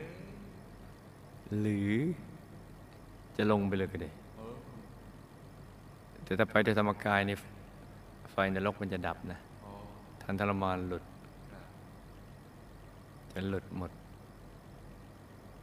[1.59, 1.91] หรือ
[3.37, 4.11] จะลงไปเลยก็ได้
[6.23, 7.37] แต่ถ้าไปในธรรมกายนี่
[8.31, 9.39] ไฟนรกมันจะดับนะ
[10.21, 11.03] ทันทรมานหลุด
[13.33, 13.91] จะหลุดหมด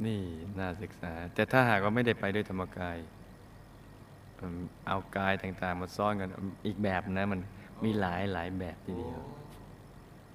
[0.04, 0.20] นี่
[0.58, 2.96] น่าศึกษา แต่ถ้าหากว่าไม่ได้ไปด้วยธรรมกาย
[4.88, 6.28] เอากายต่าง ๆ มาซ้อนกัน
[6.66, 7.40] อีกแบบนะ มัน
[7.84, 9.20] มีหลายหลายแบบทีเดียว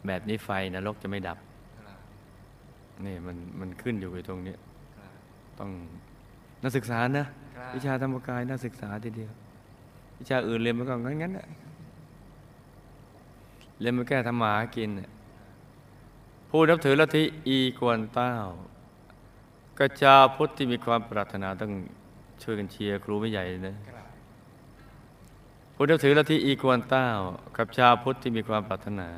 [0.08, 1.38] แบบนี้ไฟนรกจะไม่ดับ
[3.06, 4.56] นี่มันมันขึ้นอยู่ตรงนี้
[5.60, 5.72] ต้อง
[6.64, 7.26] นักศึกษานะ
[7.58, 9.32] ครับวิชาธรรมกายน่าศึกษาทีเดียว
[10.20, 11.48] วิชาอื่นเรียนมันก็งั้นงั้นๆน่ะ
[13.80, 15.10] เรียนมาแก้ทำมาหากินน่ะ
[16.50, 18.34] ผู้นับถือลัทธิอีกวนเต้า
[19.78, 21.72] ก็ชาวพุทธที่มีความปรารถนาต้อง
[22.44, 24.08] ช่วยกันเชียร์ครูไม่ใหญ่นะครับ
[25.76, 27.08] ผู้นับถือลัทธิอีกวนเต้า
[27.58, 29.10] กับชาวพุทธที่มีความปรารถนา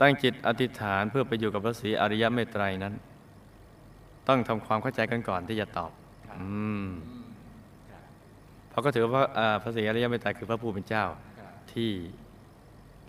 [0.00, 2.94] ตั้งจิตอธิษฐานเพื่อไปอยู่กับพระศรีอริยเมตไตรนั้น
[4.28, 5.90] ต้องทำความเข้าใจกันก่อนที่จะตอบ
[6.40, 6.46] อื
[6.84, 7.26] มอืม
[7.90, 8.02] ครับ
[8.68, 11.04] เพราะก็ถือว่าอ่าพระศรีอริยเมตไตรคือพระผู้เป็นเจ้า
[11.38, 11.90] ครับที่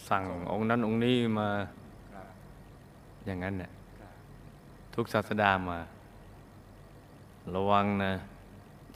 [0.09, 1.49] สั่งองค์นั้นองค์นี้มา
[2.13, 2.27] ครับ
[3.25, 4.11] อย่างนั้นเนี่ยครับ
[4.95, 5.79] ทุกศาสดามา
[7.55, 8.13] ระวังนะ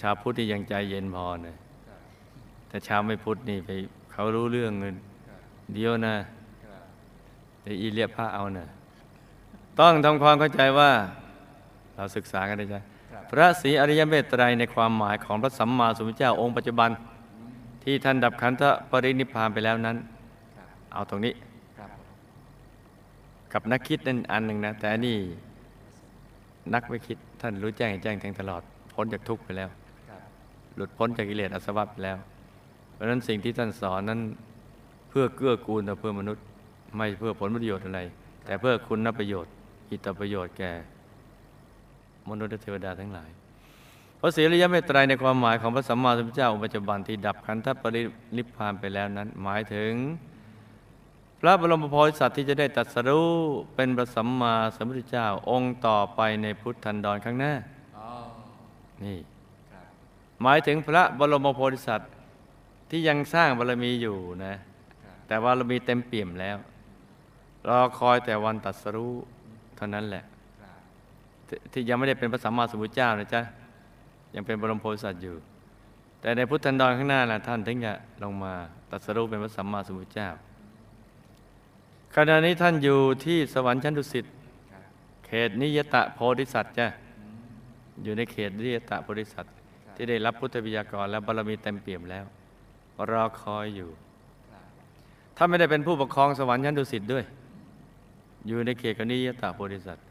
[0.02, 1.56] ชาวพุทธที่ยังใจเย็นพอนะ
[1.88, 2.02] ครับ
[2.68, 3.70] แต่ชาวไม่พุทธนี่ไป
[4.12, 4.96] เขารู้เรื่องเงิน
[5.28, 5.40] ครับ
[5.74, 6.16] เดียวนะ
[6.66, 6.84] ครับ
[7.64, 8.68] เดี๋ยวอีเรียกพระเอานะ
[9.80, 10.92] ต้องทำความเข้าใจว่า
[12.00, 12.82] เราศึกษากันได้จ้ะ
[13.12, 16.90] ครับพระศรีอริยเมตไตรในความหมายของพระสัมมาสัมพุทธเจ้าองค์ปัจจุบัน
[17.84, 19.98] ที่ท่านดับขันธปรินิพพานไปแล้วนั้น
[20.58, 21.34] ครับเอาตรงนี้
[21.78, 22.04] ครับผม
[23.54, 25.18] กับนักคิดนั่นอันหนึ่งนะ แต่อันนี่
[26.74, 28.62] นักไม่คิดท่านรู้แจ้งแจ้งแทงตลอด
[28.94, 29.70] พ้นจากทุกข์ไปแล้ว
[30.10, 30.22] ครับ
[30.76, 32.18] หลุดพ้นจากกิเลสอาสวะไปแล้ว
[32.94, 34.20] เพราะฉะนั้นสิ่งที่ท่านสอนนั้น
[35.10, 36.44] เพื่อเกื้อกูลต่อเพื่อมนุษย์
[36.96, 38.02] ไม่เพื่อผลประโยชน์อะไร
[38.46, 39.52] แต่เพื่อคุณประโยชน์
[39.90, 40.72] อิตประโยชน์แก่
[42.32, 43.30] มนุษย์และเทวดาทั้งหลาย
[44.20, 48.02] พระศรีริยะเมตไตรในความหมายของพระสัมมาสัมพุทธเจ้าองค์ปัจจุบันที่ดับขันธปริ
[48.38, 49.92] นิพพานไปแล้วนั้น หมายถึง
[51.40, 53.30] พระบรมโพธิสัตว์ที่จะได้ตรัสรู้
[53.76, 57.54] เป็นพระสัมมาสัมพุทธเจ้าองค์ต่อไปในพุทธันดรข้างหน้า
[59.06, 59.20] นี่
[60.42, 62.12] หมายถึงพระบรมโพธิสัตว์
[62.90, 64.56] ที่ยังสร้างบารมีอยู่นะ
[65.28, 66.58] แต่บารมีเต็มเปี่ยมแล้ว
[67.68, 69.14] รอคอยแต่วันตรัสรู้
[69.76, 70.24] เท่านั้นแหละ
[71.74, 73.42] ที่ยังไม่ได้เป็นพระสัมมาสัมพุทธเจ้านะจ๊ะ
[74.36, 75.36] ยังเป็นบรมโพธิสัตว์อยู่
[76.22, 78.54] แต่ในพุทธันดรข้างหน้านะท่านถึงจะลงมา
[78.90, 80.30] ตรัสรู้เป็นพระสัมมาสัมพุทธเจ้า
[82.16, 84.26] ขณะนี้ท่านอยู่ที่สวรรค์ชั้นดุสิต
[85.26, 86.88] เขตนิยตะโพธิสัตว์จ้ะ
[88.04, 89.54] อยู่ในเขตนิยตะโพธิสัตว์
[89.96, 92.26] ที่ได้รับพุทธวิยากรและบารมีเต็มเปี่ยมแล้ว
[93.12, 93.90] รอคอยอยู่
[95.38, 97.24] ถ้าไม่ได้เป็นผู้ปกครองสวรรค์ชั้นดุสิตด้วย
[98.48, 100.06] อยู่ในเขตนิยตะโพธิสัตว์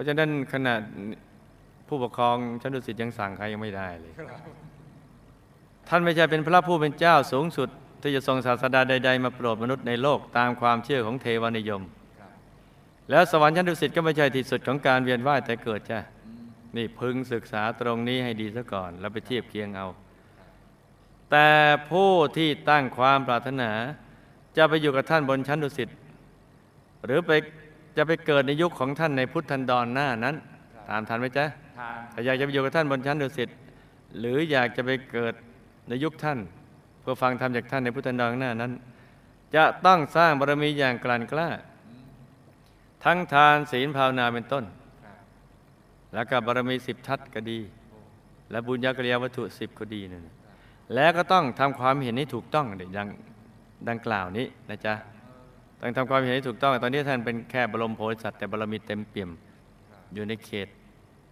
[0.00, 0.74] ราะฉะนั้นขณะ
[1.88, 4.12] ผู้ปกครองชั้นดุสิตยังสั่งใครยังไม่ได้เลย
[5.88, 7.68] ท่านไม่ใช่เป็นพระผู้เป็นเจ้าสูงสุด
[8.02, 11.82] ที่จะทรงศาสดาใด ๆ มาโปรดมนุษย์ในโลกตามความเชื่อของเทวานิยม
[13.10, 16.00] แล้วสวรรค์ชั้นดุสิตก็ไม่ใช่ที่สุดของการเวียนว่ายแต่เกิดจ้ะ
[16.76, 19.86] นี่พึงศึกษาตรงนี้ให้ดีซะก่อน แล้วไปเทียบเคียงเอา
[21.30, 21.48] แต่
[21.90, 23.70] ผู้ที่ตั้งความปรารถนา
[24.56, 25.88] จะไปอยู่กับท่านบนชั้นดุสิต
[27.04, 27.30] หรือไป
[27.96, 30.36] จะไปเกิดในยุคของท่านในพุทธันดรหน้านั้น
[30.88, 31.44] ตามทันไหมจ๊ะ
[31.78, 33.48] ทานถ้าอยากจะไปอยู่กับท่านบนชั้นดุสิต
[34.18, 35.34] หรืออยากจะไปเกิด
[35.88, 36.38] ในยุคท่าน
[37.00, 38.72] เพื่อฟังธรรมจากท่านในพุทธันดรข้างหน้านั้น
[39.56, 41.48] จะต้องสร้างบารมีอย่างกลั่นกล้า
[43.04, 44.64] ทั้งทานศีลภาวนาเป็นต้น
[45.04, 45.16] ครับ
[46.14, 47.58] แล้วก็บารมีสิบทัศก็ดี
[48.50, 50.34] และบุญญากริยาวัตถุสิบก็ดีนั่นน่ะ
[50.94, 53.08] แล้วก็ต้องทำความเห็นให้ถูกต้องดัง
[53.88, 54.94] ดังกล่าวนี้นะจ๊ะ
[55.80, 59.30] ต้องทำความเห็นให้ถูกต้อง ตอนนี้ท่านเป็นแค่บรมโพธิสัตว์แต่บารมีเต็มเปี่ยม
[60.14, 60.68] อยู่ในเขต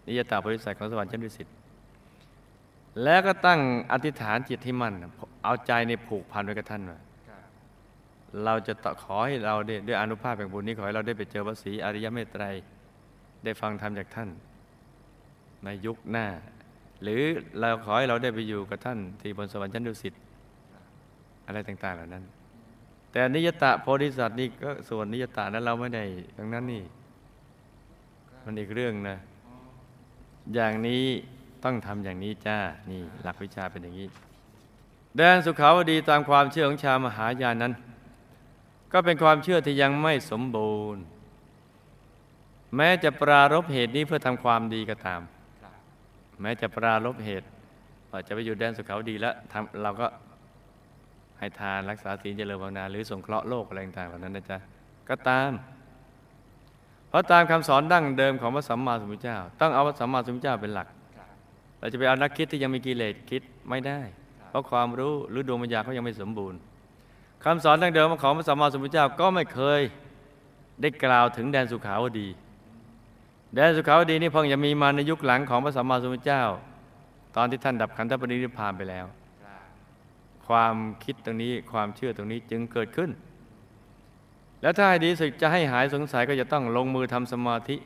[0.07, 1.49] นิยตาโพธิสัตว์ของสวรรค์ชั้นดุสิต
[3.05, 3.61] แล้วก็ตั้ง
[3.93, 4.95] อธิษฐานจิตให้มั่น
[5.45, 6.99] เอาใจในผูกพันไว้กับท่านว่า
[8.45, 12.45] เราจะต่อขอให้เราได้ด้วยอนุภาพแห่งบุญนี้ขอให้เราได้ไปเจอพระศรีอริยเมตไตร
[13.45, 14.29] ได้ฟังธรรมจากท่าน
[15.65, 16.27] ในยุคหน้า
[17.03, 17.23] หรือ
[17.61, 20.15] เราขอให้เราได้ไปอยู่กับท่านที่บนสวรรค์ชั้นดุสิต
[21.47, 22.25] อะไรต่าง ๆ เหล่านั้น
[23.13, 26.05] แต่นิยตะโพธิสัตว์นี่ก็ส่วนนิยตะนั้นเราไม่ได้
[26.39, 26.83] ดังนั้นนี่
[28.45, 29.17] มันอีกเรื่องนะ
[30.55, 31.05] อย่างนี้
[31.65, 32.59] ต้องทำอย่างนี้จ้า
[32.91, 34.09] นี่หลักวิชาเป็นอย่างนี้
[35.17, 37.73] แดนสุขาวดีตามความเชื่อของชาวมหายานนั้น
[38.93, 41.03] ก็เป็นความเชื่อที่ยังไม่สมบูรณ์
[42.77, 45.21] แม้จะปรารบเหตุนี้เพื่อทำความดีก็ตาม
[46.41, 47.47] แม้จะปรารบเหตุ
[48.11, 49.35] ว่าจะไปอยู่แดนสุขาวดีแล้ว
[49.83, 50.07] เราก็
[51.39, 54.59] ให้ทานรักษาศีลเจริญภาวนา หรือสงเคราะห์โลกอะไรต่างๆเหล่านั้นนะจ๊ะ
[55.09, 55.51] ก็ตาม
[57.09, 60.89] เพราะตามคำสอนดั้งเดิมของพระสัมมาสัมพุทธเจ้า ต้องเอาพระสัมมาสัมพุทธเจ้าเป็นหลัก
[61.79, 64.01] เราจะไปเอานักคิดที่ยังมีกิเลสคิดไม่ได้
[64.49, 66.59] เพราะความรู้หรือดวงวิญญาณเขายังไม่สมบูรณ์
[67.45, 69.81] คำสอนดั้งเดิมของพระสัมมาสัมพุทธเจ้าก็ไม่เคย
[70.81, 72.29] ได้กล่าวถึงแดนสุขาวดี
[73.55, 76.45] แดนสุขาวดีนี่เพิ่งจะมีมาในยุคหลังของพระสัมมาสัมพุทธเจ้า
[77.37, 79.07] ตอนที่ท่านดับขันธปรินิพพานไปแล้ว
[80.49, 83.11] ครับความคิดตรงนี้ความเชื่อตรงนี้จึงเกิดขึ้น
[84.63, 87.77] แล้วถ้าให้ดีสุดจะให้หายสงสัยก็จะต้องลงมือทำสมาธิ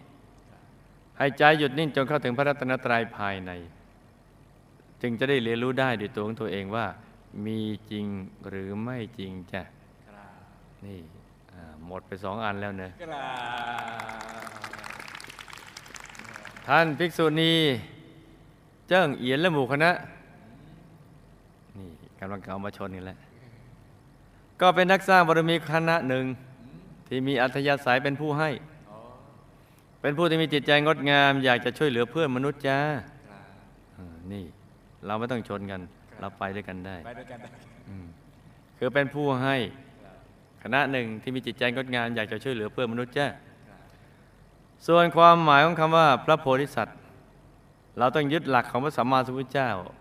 [1.19, 3.51] ให้ใจหยุดนิ่งจนเข้าถึงพระรัตนตรัยภายใน
[5.03, 6.87] จึงจะได้เรียนรู้ได้ด้วยตัวของตัวเองว่า
[7.47, 8.07] มีจริง
[8.49, 9.63] หรือไม่จริงจ้ะ
[10.09, 10.31] ครับ
[10.85, 10.99] นี่
[11.53, 13.27] อ่าหมดไปสองอันแล้วเนอะครั
[14.17, 14.23] บ
[16.67, 17.53] ท่านภิกษุณี
[18.89, 20.12] เจิ้งเอียนและหมู่คณะนี่
[22.23, 23.19] กำลังเอามาชนกันแล้ว
[24.61, 26.25] ก็เป็นนักสร้างบารมีคณะหนึ่ง
[27.09, 28.51] ที่มีอัธยาศัยเป็นผู้ให้
[28.89, 28.97] โอ้
[30.01, 32.79] เป็นผู้ที่มีจิตใจงดงาม อยากจะช่วยเหลือเพื่อนมนุษย์จ้า
[33.29, 33.43] ครับ
[33.97, 34.45] อ่านี่
[35.07, 35.81] เราไม่ต้องชนกัน
[36.21, 37.51] เราไปด้วยกันได้ไปด้วยกันได้
[37.89, 38.07] อืม
[38.79, 39.57] คือเป็นผู้ให้
[40.63, 43.27] คณะหนึ่งที่มีจิตใจงดงามอยากจะช่วยเหลือเพื่อนมนุษย์จ้า
[44.87, 46.99] ส่วนความหมายของคำว่าพระโพธิสัตว์
[47.99, 49.97] เราต้องยึดหลักของพระสัมมาสัมพุทธเจ้าครับ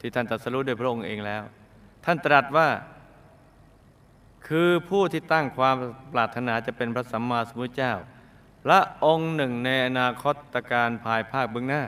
[0.00, 1.42] ที่ท่านตรัสรู้โดยพระองค์เองแล้ว
[2.04, 2.68] ท่านตรัสว่า
[4.46, 5.76] คือผู้ที่ตั้งความ
[6.12, 7.94] ปรารถนาจะเป็นพระสัมมาสัมพุทธเจ้า
[8.64, 11.82] พระองค์หนึ่งในอนาคตการภายภาคเบื้องหน้า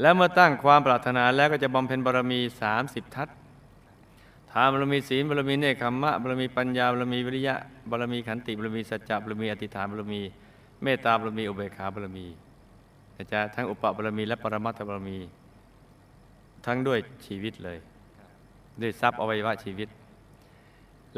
[0.00, 2.40] และเมื่อตั้งความปรารถนาแล้วก็จะบำเพ็ญบารมี
[2.78, 3.28] 30 ทัศ
[4.50, 7.54] ทานบารมีศีลบารมีเนคขมมะบารมีปัญญาบารมีวิริยะ
[7.90, 10.20] บารมีขันติบารมีสัจจะบารมีอธิษฐานบารมี
[10.82, 12.26] เมตตาบารมีอุเบกขาบารมี
[13.16, 15.18] นะจ๊ะทั้งอุปบารมีและปรมัตถบารมี
[16.66, 17.78] ทั้งด้วยชีวิตเลย
[18.80, 19.88] ด้วยทรัพย์อวัยวะชีวิต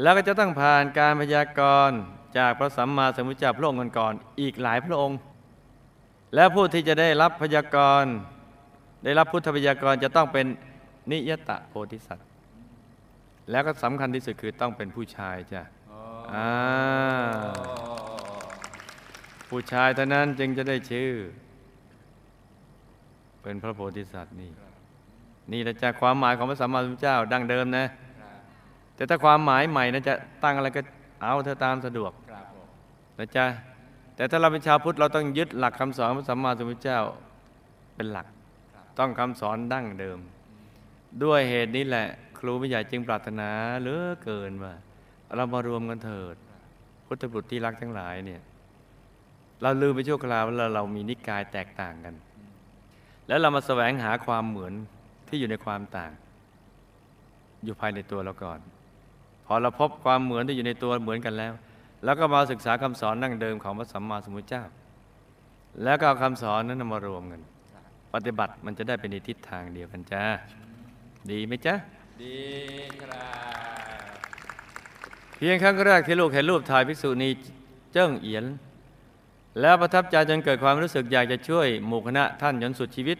[0.01, 1.97] แล้วก็จะต้องผ่านการพยากรณ์
[2.37, 5.17] จากพระสัมมาสัมพุทธเจ้าพระองค์ก่อนๆอีกหลายพระองค์
[6.35, 8.13] และผู้ที่จะได้รับพยากรณ์
[9.03, 10.45] ได้รับพุทธพยากรณ์จะต้องเป็น
[11.11, 12.27] นิยตะโพธิสัตว์
[13.51, 15.99] แล้วก็สำคัญที่สุดคือต้องเป็นผู้ชายจ้ะโอ้
[16.33, 16.49] อ่า
[19.49, 21.11] ผู้ชายเท่านั้นจึงจะได้ชื่อ
[23.43, 24.51] เป็นพระโพธิสัตว์นี่
[25.51, 27.85] นี่แหละจากความหมายของพระสัมมาสัมพุทธเจ้าดั้งเดิมนะ
[28.21, 28.39] ครับ
[28.95, 30.81] แต่ถ้าความหมายใหม่นะจะตั้งอะไรก็
[31.21, 32.67] เอาเธอตามสะดวกครับผม
[33.19, 33.45] นะจ๊ะ
[34.15, 36.99] แต่ถ้าเราเป็นชาวพุทธเราต้องยึดหลักคำสอนของพระสัมมาสัมพุทธเจ้า
[37.95, 38.27] เป็นหลัก
[38.73, 40.19] ครับต้องคำสอนดั้งเดิม
[41.23, 42.07] ด้วยเหตุนี้แหละ
[42.39, 44.73] ครูไม่ใหญ่จึงปรารถนาเหลือเกินว่า
[45.35, 46.35] เรามารวมกันเถิด
[47.05, 48.41] พุทธบุตรที่รักทั้งหลายเนี่ย
[49.61, 52.15] เราลืมไปชั่วคราวว่าเราเรามีนิกายแตกต่างกัน
[53.27, 54.73] แล้วเรามาแสวงหาความเหมือน
[55.29, 56.11] ที่อยู่ในความต่าง
[57.63, 58.59] อยู่ภายในตัวเราก่อน
[59.45, 61.53] พอเราพบความเหมือนที่อยู่ในตัวเหมือนกันแล้ว
[62.03, 64.63] แล้วก็มาศึกษาคำสอนดั้งเดิมของพระสัมมาสัมพุทธเจ้า
[65.83, 67.41] แล้วก็เอาคำสอนนั้นมารวมกัน
[68.13, 70.23] ปฏิบัติมันจะได้เป็นในทิศทางเดียวกันจ้า
[71.31, 71.75] ดีไหมจ๊ะ
[72.23, 72.39] ดี
[73.01, 73.23] ครั
[74.05, 74.09] บ
[75.35, 77.29] เพียงครั้งแรกที่ลูกเห็นรูปถ่ายภิกษุณี
[77.93, 78.45] เจิ้งเอียน
[79.61, 83.17] แล้วประทับใจจนเกิดความรู้สึกอยากจะช่วยหมู่คณะท่านจนสุดชีวิต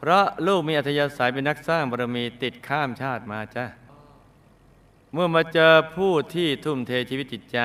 [0.00, 3.64] เพราะลูกมีอัธยาศัยเป็นนักสร้างบารมีติดข้ามชาติมาจ้ะ
[5.12, 7.58] เมื่อมาเจอผู้ที่ทุ่มเทชีวิตจิตใจ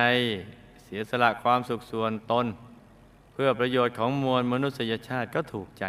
[0.83, 2.45] เสียสละความสุขส่วนตน
[3.33, 5.85] เพื่อประโยชน์ของมวลมนุษยชาติก็ถูกใจ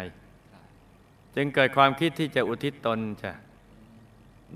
[1.35, 3.31] จึงเกิดความคิดที่จะอุทิศตนจ้ะ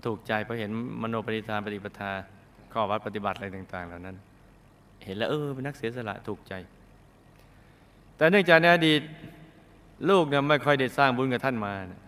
[0.05, 2.11] ถูกใจเพราะเห็นมโนปณิธานปฏิปทา
[2.73, 4.15] ข้อวัดปฏิบัติอะไรต่าง ๆ เหล่านั้น
[5.05, 6.53] เห็นแล้วเออเป็นนักเสียสละถูกใจ
[8.15, 9.01] แต่เนื่องจากในอดีต
[10.09, 12.01] ลูกเนี่ยไม่ค่อยได้สร้างบุญกับท่านมานะ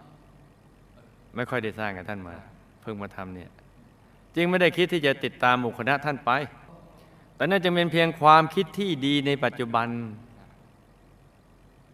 [1.36, 2.36] ไม่ค่อยได้สร้างกับท่านมา
[2.82, 3.50] เพิ่งมาทำเนี่ย
[4.36, 6.32] จึงไม่ได้คิดที่จะติดตามหมู่คณะท่านไป
[7.36, 9.88] แต่น่าจะเป็นเพียงความคิดที่ดีในปัจจุบัน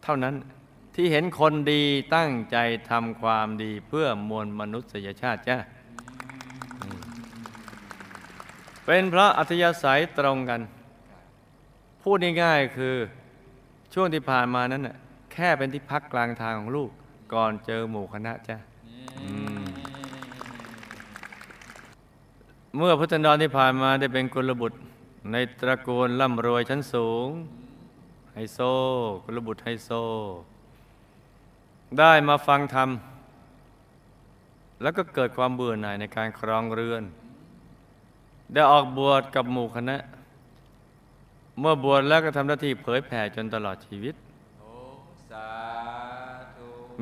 [0.04, 0.36] เท่านั้น
[0.96, 1.82] ที่เห็นคนดี
[2.16, 2.58] ตั้งใจ
[2.90, 5.58] ทำความดีเพื่อมวลมนุษยชาติจ้า
[8.86, 10.62] เป็นเพราะอัธยาศัยตรงกัน
[12.02, 12.96] พูดง่ายๆคือ
[13.94, 14.98] ช่วงที่ผ่านมานั้นน่ะ
[15.40, 16.92] ค่เป็นที่พักกลางทางของลูก
[17.34, 18.58] ก่อนเจอหมู่คณะจ้า
[22.78, 24.78] เมื่อพุทธันดรที่ผ่านมาได้เป็นกุลบุตร
[25.32, 27.28] ในตระกูลร่ำรวยชั้นสูง
[28.34, 28.60] ไฮโซ
[29.24, 29.90] กุลบุตรไฮโซ
[31.98, 32.90] ได้มาฟังธรรม
[34.82, 37.04] แล้วก็เกิดความเบื่อหน่ายในการครองเรือน
[38.54, 39.98] ได้ออกบวชกับหมู่คณะ
[41.60, 44.16] เมื่อบวชแล้วก็ทำหน้าที่เผยแผ่จนตลอดชีวิต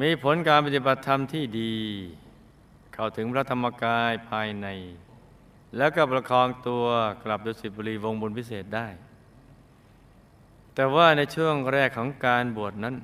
[0.01, 1.75] มีผลการปฏิบัติธรรมที่ดี
[2.93, 4.67] เข้าถึงพระธรรมกายภายใน
[5.77, 6.85] แล้วก็ประคองตัว
[7.23, 8.87] กลับดุสิตบุรีวงบุญพิเศษได้
[10.73, 12.95] แต่ว่าในช่วงแรกของการบวชนั้น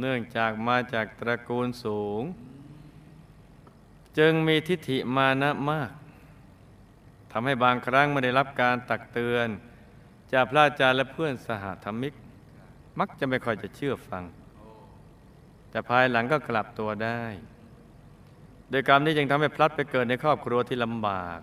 [0.00, 2.22] เนื่องจากมาจากตระกูลสูง
[4.18, 5.92] จึงมีทิฏฐิมานะมาก
[7.32, 9.48] ทำให้บางครั้งไม่ได้รับการตักเตือน
[10.32, 12.14] จากพระอาจารย์และเพื่อนสหธรรมิก
[12.98, 14.24] มักจะไม่ค่อยจะเชื่อฟัง
[15.70, 17.20] แต่ภายหลังก็กลับตัวได้
[18.70, 21.38] โดยกรรมนี้จึงทำให้พลัดไปเกิดในครอบครัวที่ลำบาก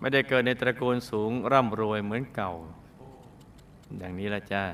[0.00, 2.52] ไม่ได้เกิดในตระกูลสูงร่ำรวยเหมือนเก่า
[3.98, 4.64] อย่างนี้ละจ้า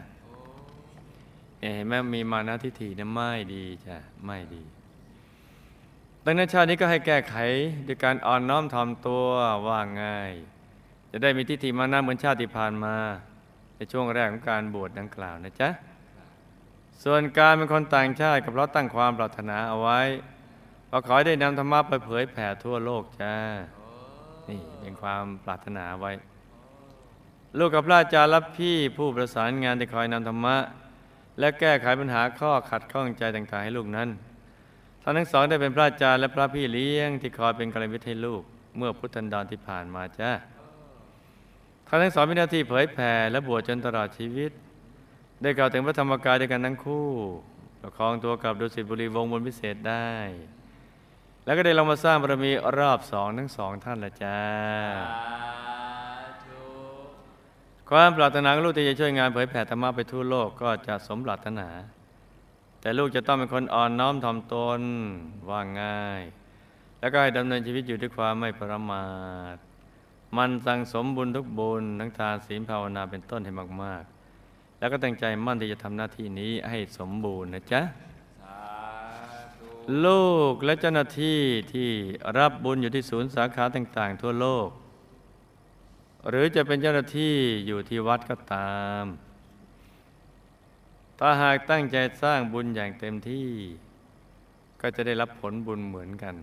[1.60, 4.62] เห็นไหมมีมานะทิฏฐินี่ยไม่ดีจ้ะไม่ดี
[6.24, 7.36] ดังนั้นชาตินี้ก็ให้แก้ไข
[7.86, 9.26] ด้วยการอ่อนน้อมถ่อมตัว
[9.66, 10.32] ว่าง่าย
[11.10, 12.94] จะได้มีทิฏฐิมานะเหมือนชาติที่ผ่านมา
[13.76, 15.68] ในช่วงแรกของการบวชดังกล่าวนะจ๊ะ
[17.04, 20.00] ส่วนการเป็นคนต่างชาติก็เพราะตั้งความปรารถนาเอาไว้
[20.90, 23.34] ก็ขอได้นำธรรมะไปเผยแผ่ทั่วโลกจ้า
[24.48, 26.12] นี่เป็นความปรารถนาไว้
[27.58, 30.56] ลูกกับพระอาจารย์รับพี่ผู้ประสานงานที่คอยนำธรรมะ
[31.38, 34.08] และแก้ไขปัญหาข้อขัดข้องใจต่างๆให้ลูกนั้น
[35.02, 38.42] ท่านทั้งสองได้เป็นพระอาจารย์และพระพี่เลี้ยงที่คอยเป็นกัลยาณมิตรให้ลูก
[38.76, 40.30] เมื่อพุทธันดรที่ผ่านมาจ้า
[41.86, 44.50] ท่านทั้งสองมีหน้าที่เผยแผ่และบวชจนตลอดชีวิต
[45.42, 47.08] ได้กล่าวถึงพระธรรมกายด้วยกันทั้งคู่
[47.80, 50.10] ประคองตัวกลับดุสิตบุรีวงบนพิเศษได้
[51.44, 54.40] แล้วก็ได้ลงมาสร้างบารมีรอบสองทั้งสองท่านละจ้า
[57.90, 61.68] ความปรารถนาของลูกที่จะช่วยงานเผยแผ่ธรรมะไปทั่วโลกก็จะสมปรารถนา
[62.80, 64.80] แต่ลูกจะต้องเป็นคนอ่อนน้อมถ่อมตน
[65.48, 66.22] ว่าง่าย
[67.00, 69.06] แล้วก็ให้ดำเนินชีวิตอยู่ด้วยความไม่ประมา
[69.54, 69.56] ท
[70.36, 74.15] มันสั่งสมบุญทุกบุญทั้งทานศีลภาวนาเป็นต้นให้มากๆ
[74.78, 77.82] แล้วก็ตั้งใจมั่นที่จะทำหน้าที่นี้ให้สมบูรณ์นะจ๊ะ
[78.42, 78.60] สา
[79.60, 79.68] ธุ
[80.04, 81.40] ลูกและเจ้าหน้าที่
[81.72, 81.90] ที่
[82.38, 84.68] รับบุญอยู่ที่ศูนย์สาขาต่าง ๆ ทั่วโลก
[86.28, 87.34] หรือจะเป็นเจ้าหน้าที่
[87.66, 89.04] อยู่ที่วัดก็ตาม
[91.18, 93.48] ถ้าหากตั้งใจสร้างบุญอย่างเต็มที่
[94.80, 96.34] ก็จะได้รับผลบุญเหมือนกัน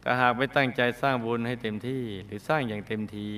[0.00, 3.30] แต่หากไม่ตั้งใจสร้างบุญให้เต็มที่ หรือสร้างอย่างเต็มที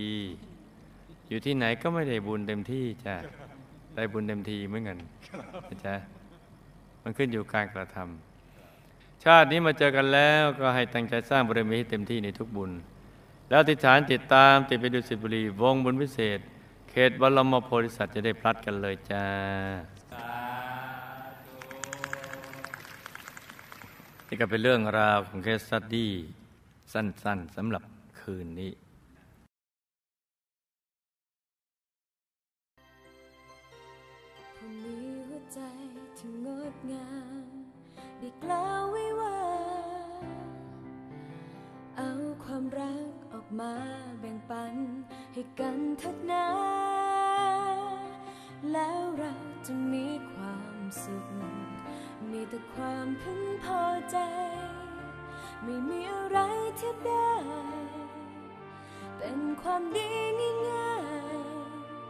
[1.28, 3.14] อยู่ที่ไหนก็ไม่ได้บุญเต็มที่จ้ะ
[3.96, 4.98] ได้บุญเต็มทีเหมือนกัน
[5.68, 5.94] นะจ๊ะ
[7.02, 12.70] มันขึ้นอยู่การกระทำชาตินี้มาเจอกันแล้วก็ให้ตั้งใจสร้างบารมีให้เต็มที่ในทุกบุญ
[13.48, 16.38] แล้วอธิษฐานติดตามติดไปดูสิบุรีวงบุญพิเศษ
[16.90, 19.24] เขตบรมโพธิสัตว์จะได้พลัดกันเลยจ้า
[20.10, 20.26] สา
[21.46, 21.56] ธุ
[24.28, 26.12] นี่ก็เป็นเรื่องราวของเคสสตดี้
[26.92, 27.82] สั้นๆสำหรับ
[28.20, 28.70] คืนนี้
[38.52, 39.38] ล่าวไว้ว่า
[41.96, 42.10] เอา
[42.44, 43.72] ความรักออกมา
[44.20, 44.74] แบ่งปัน
[45.32, 46.46] ให้กันเถิดนะ
[48.72, 49.34] แล้วเรา
[49.66, 51.26] จะมีความสุข
[52.30, 54.18] มีแต่ความพึงพอใจ
[55.62, 56.38] ไม่มีอะไร
[56.76, 57.32] เทียบได้
[59.18, 60.10] เป็นความดี
[60.68, 60.96] ง่า
[61.34, 61.38] ย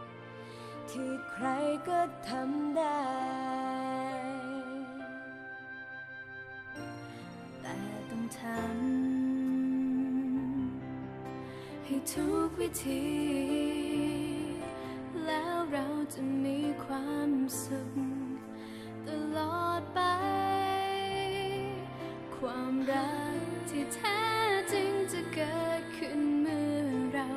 [0.09, 1.47] ๆที่ใคร
[1.87, 3.54] ก็ทำได้
[8.39, 8.85] ทำ
[11.83, 13.05] ให้ทุกวิธี
[15.25, 17.31] แล้วเราจะมีความ
[17.63, 17.91] สุข
[19.07, 20.01] ตลอดไป
[22.37, 24.21] ความรักที่แท้
[24.71, 27.27] จริงจะเกิดขึ้นเมื่อเรา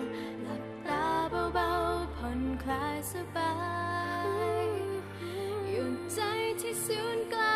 [0.43, 1.07] หลับตา
[1.55, 3.55] เบาๆผ่อนคลายสบา
[4.65, 4.67] ย
[5.71, 6.21] หยุดใจ
[6.61, 7.48] ที่ศูนย์กลาง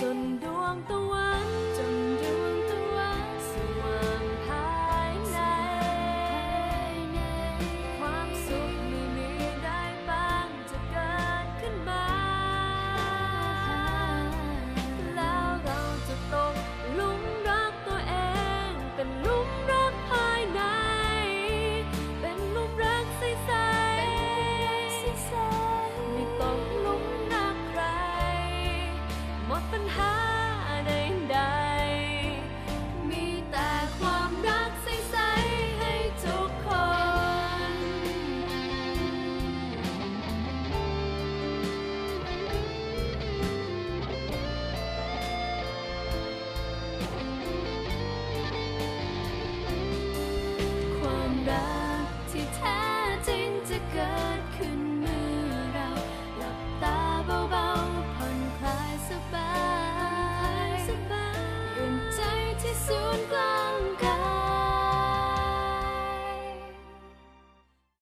[0.00, 1.27] จนดวงตะวัน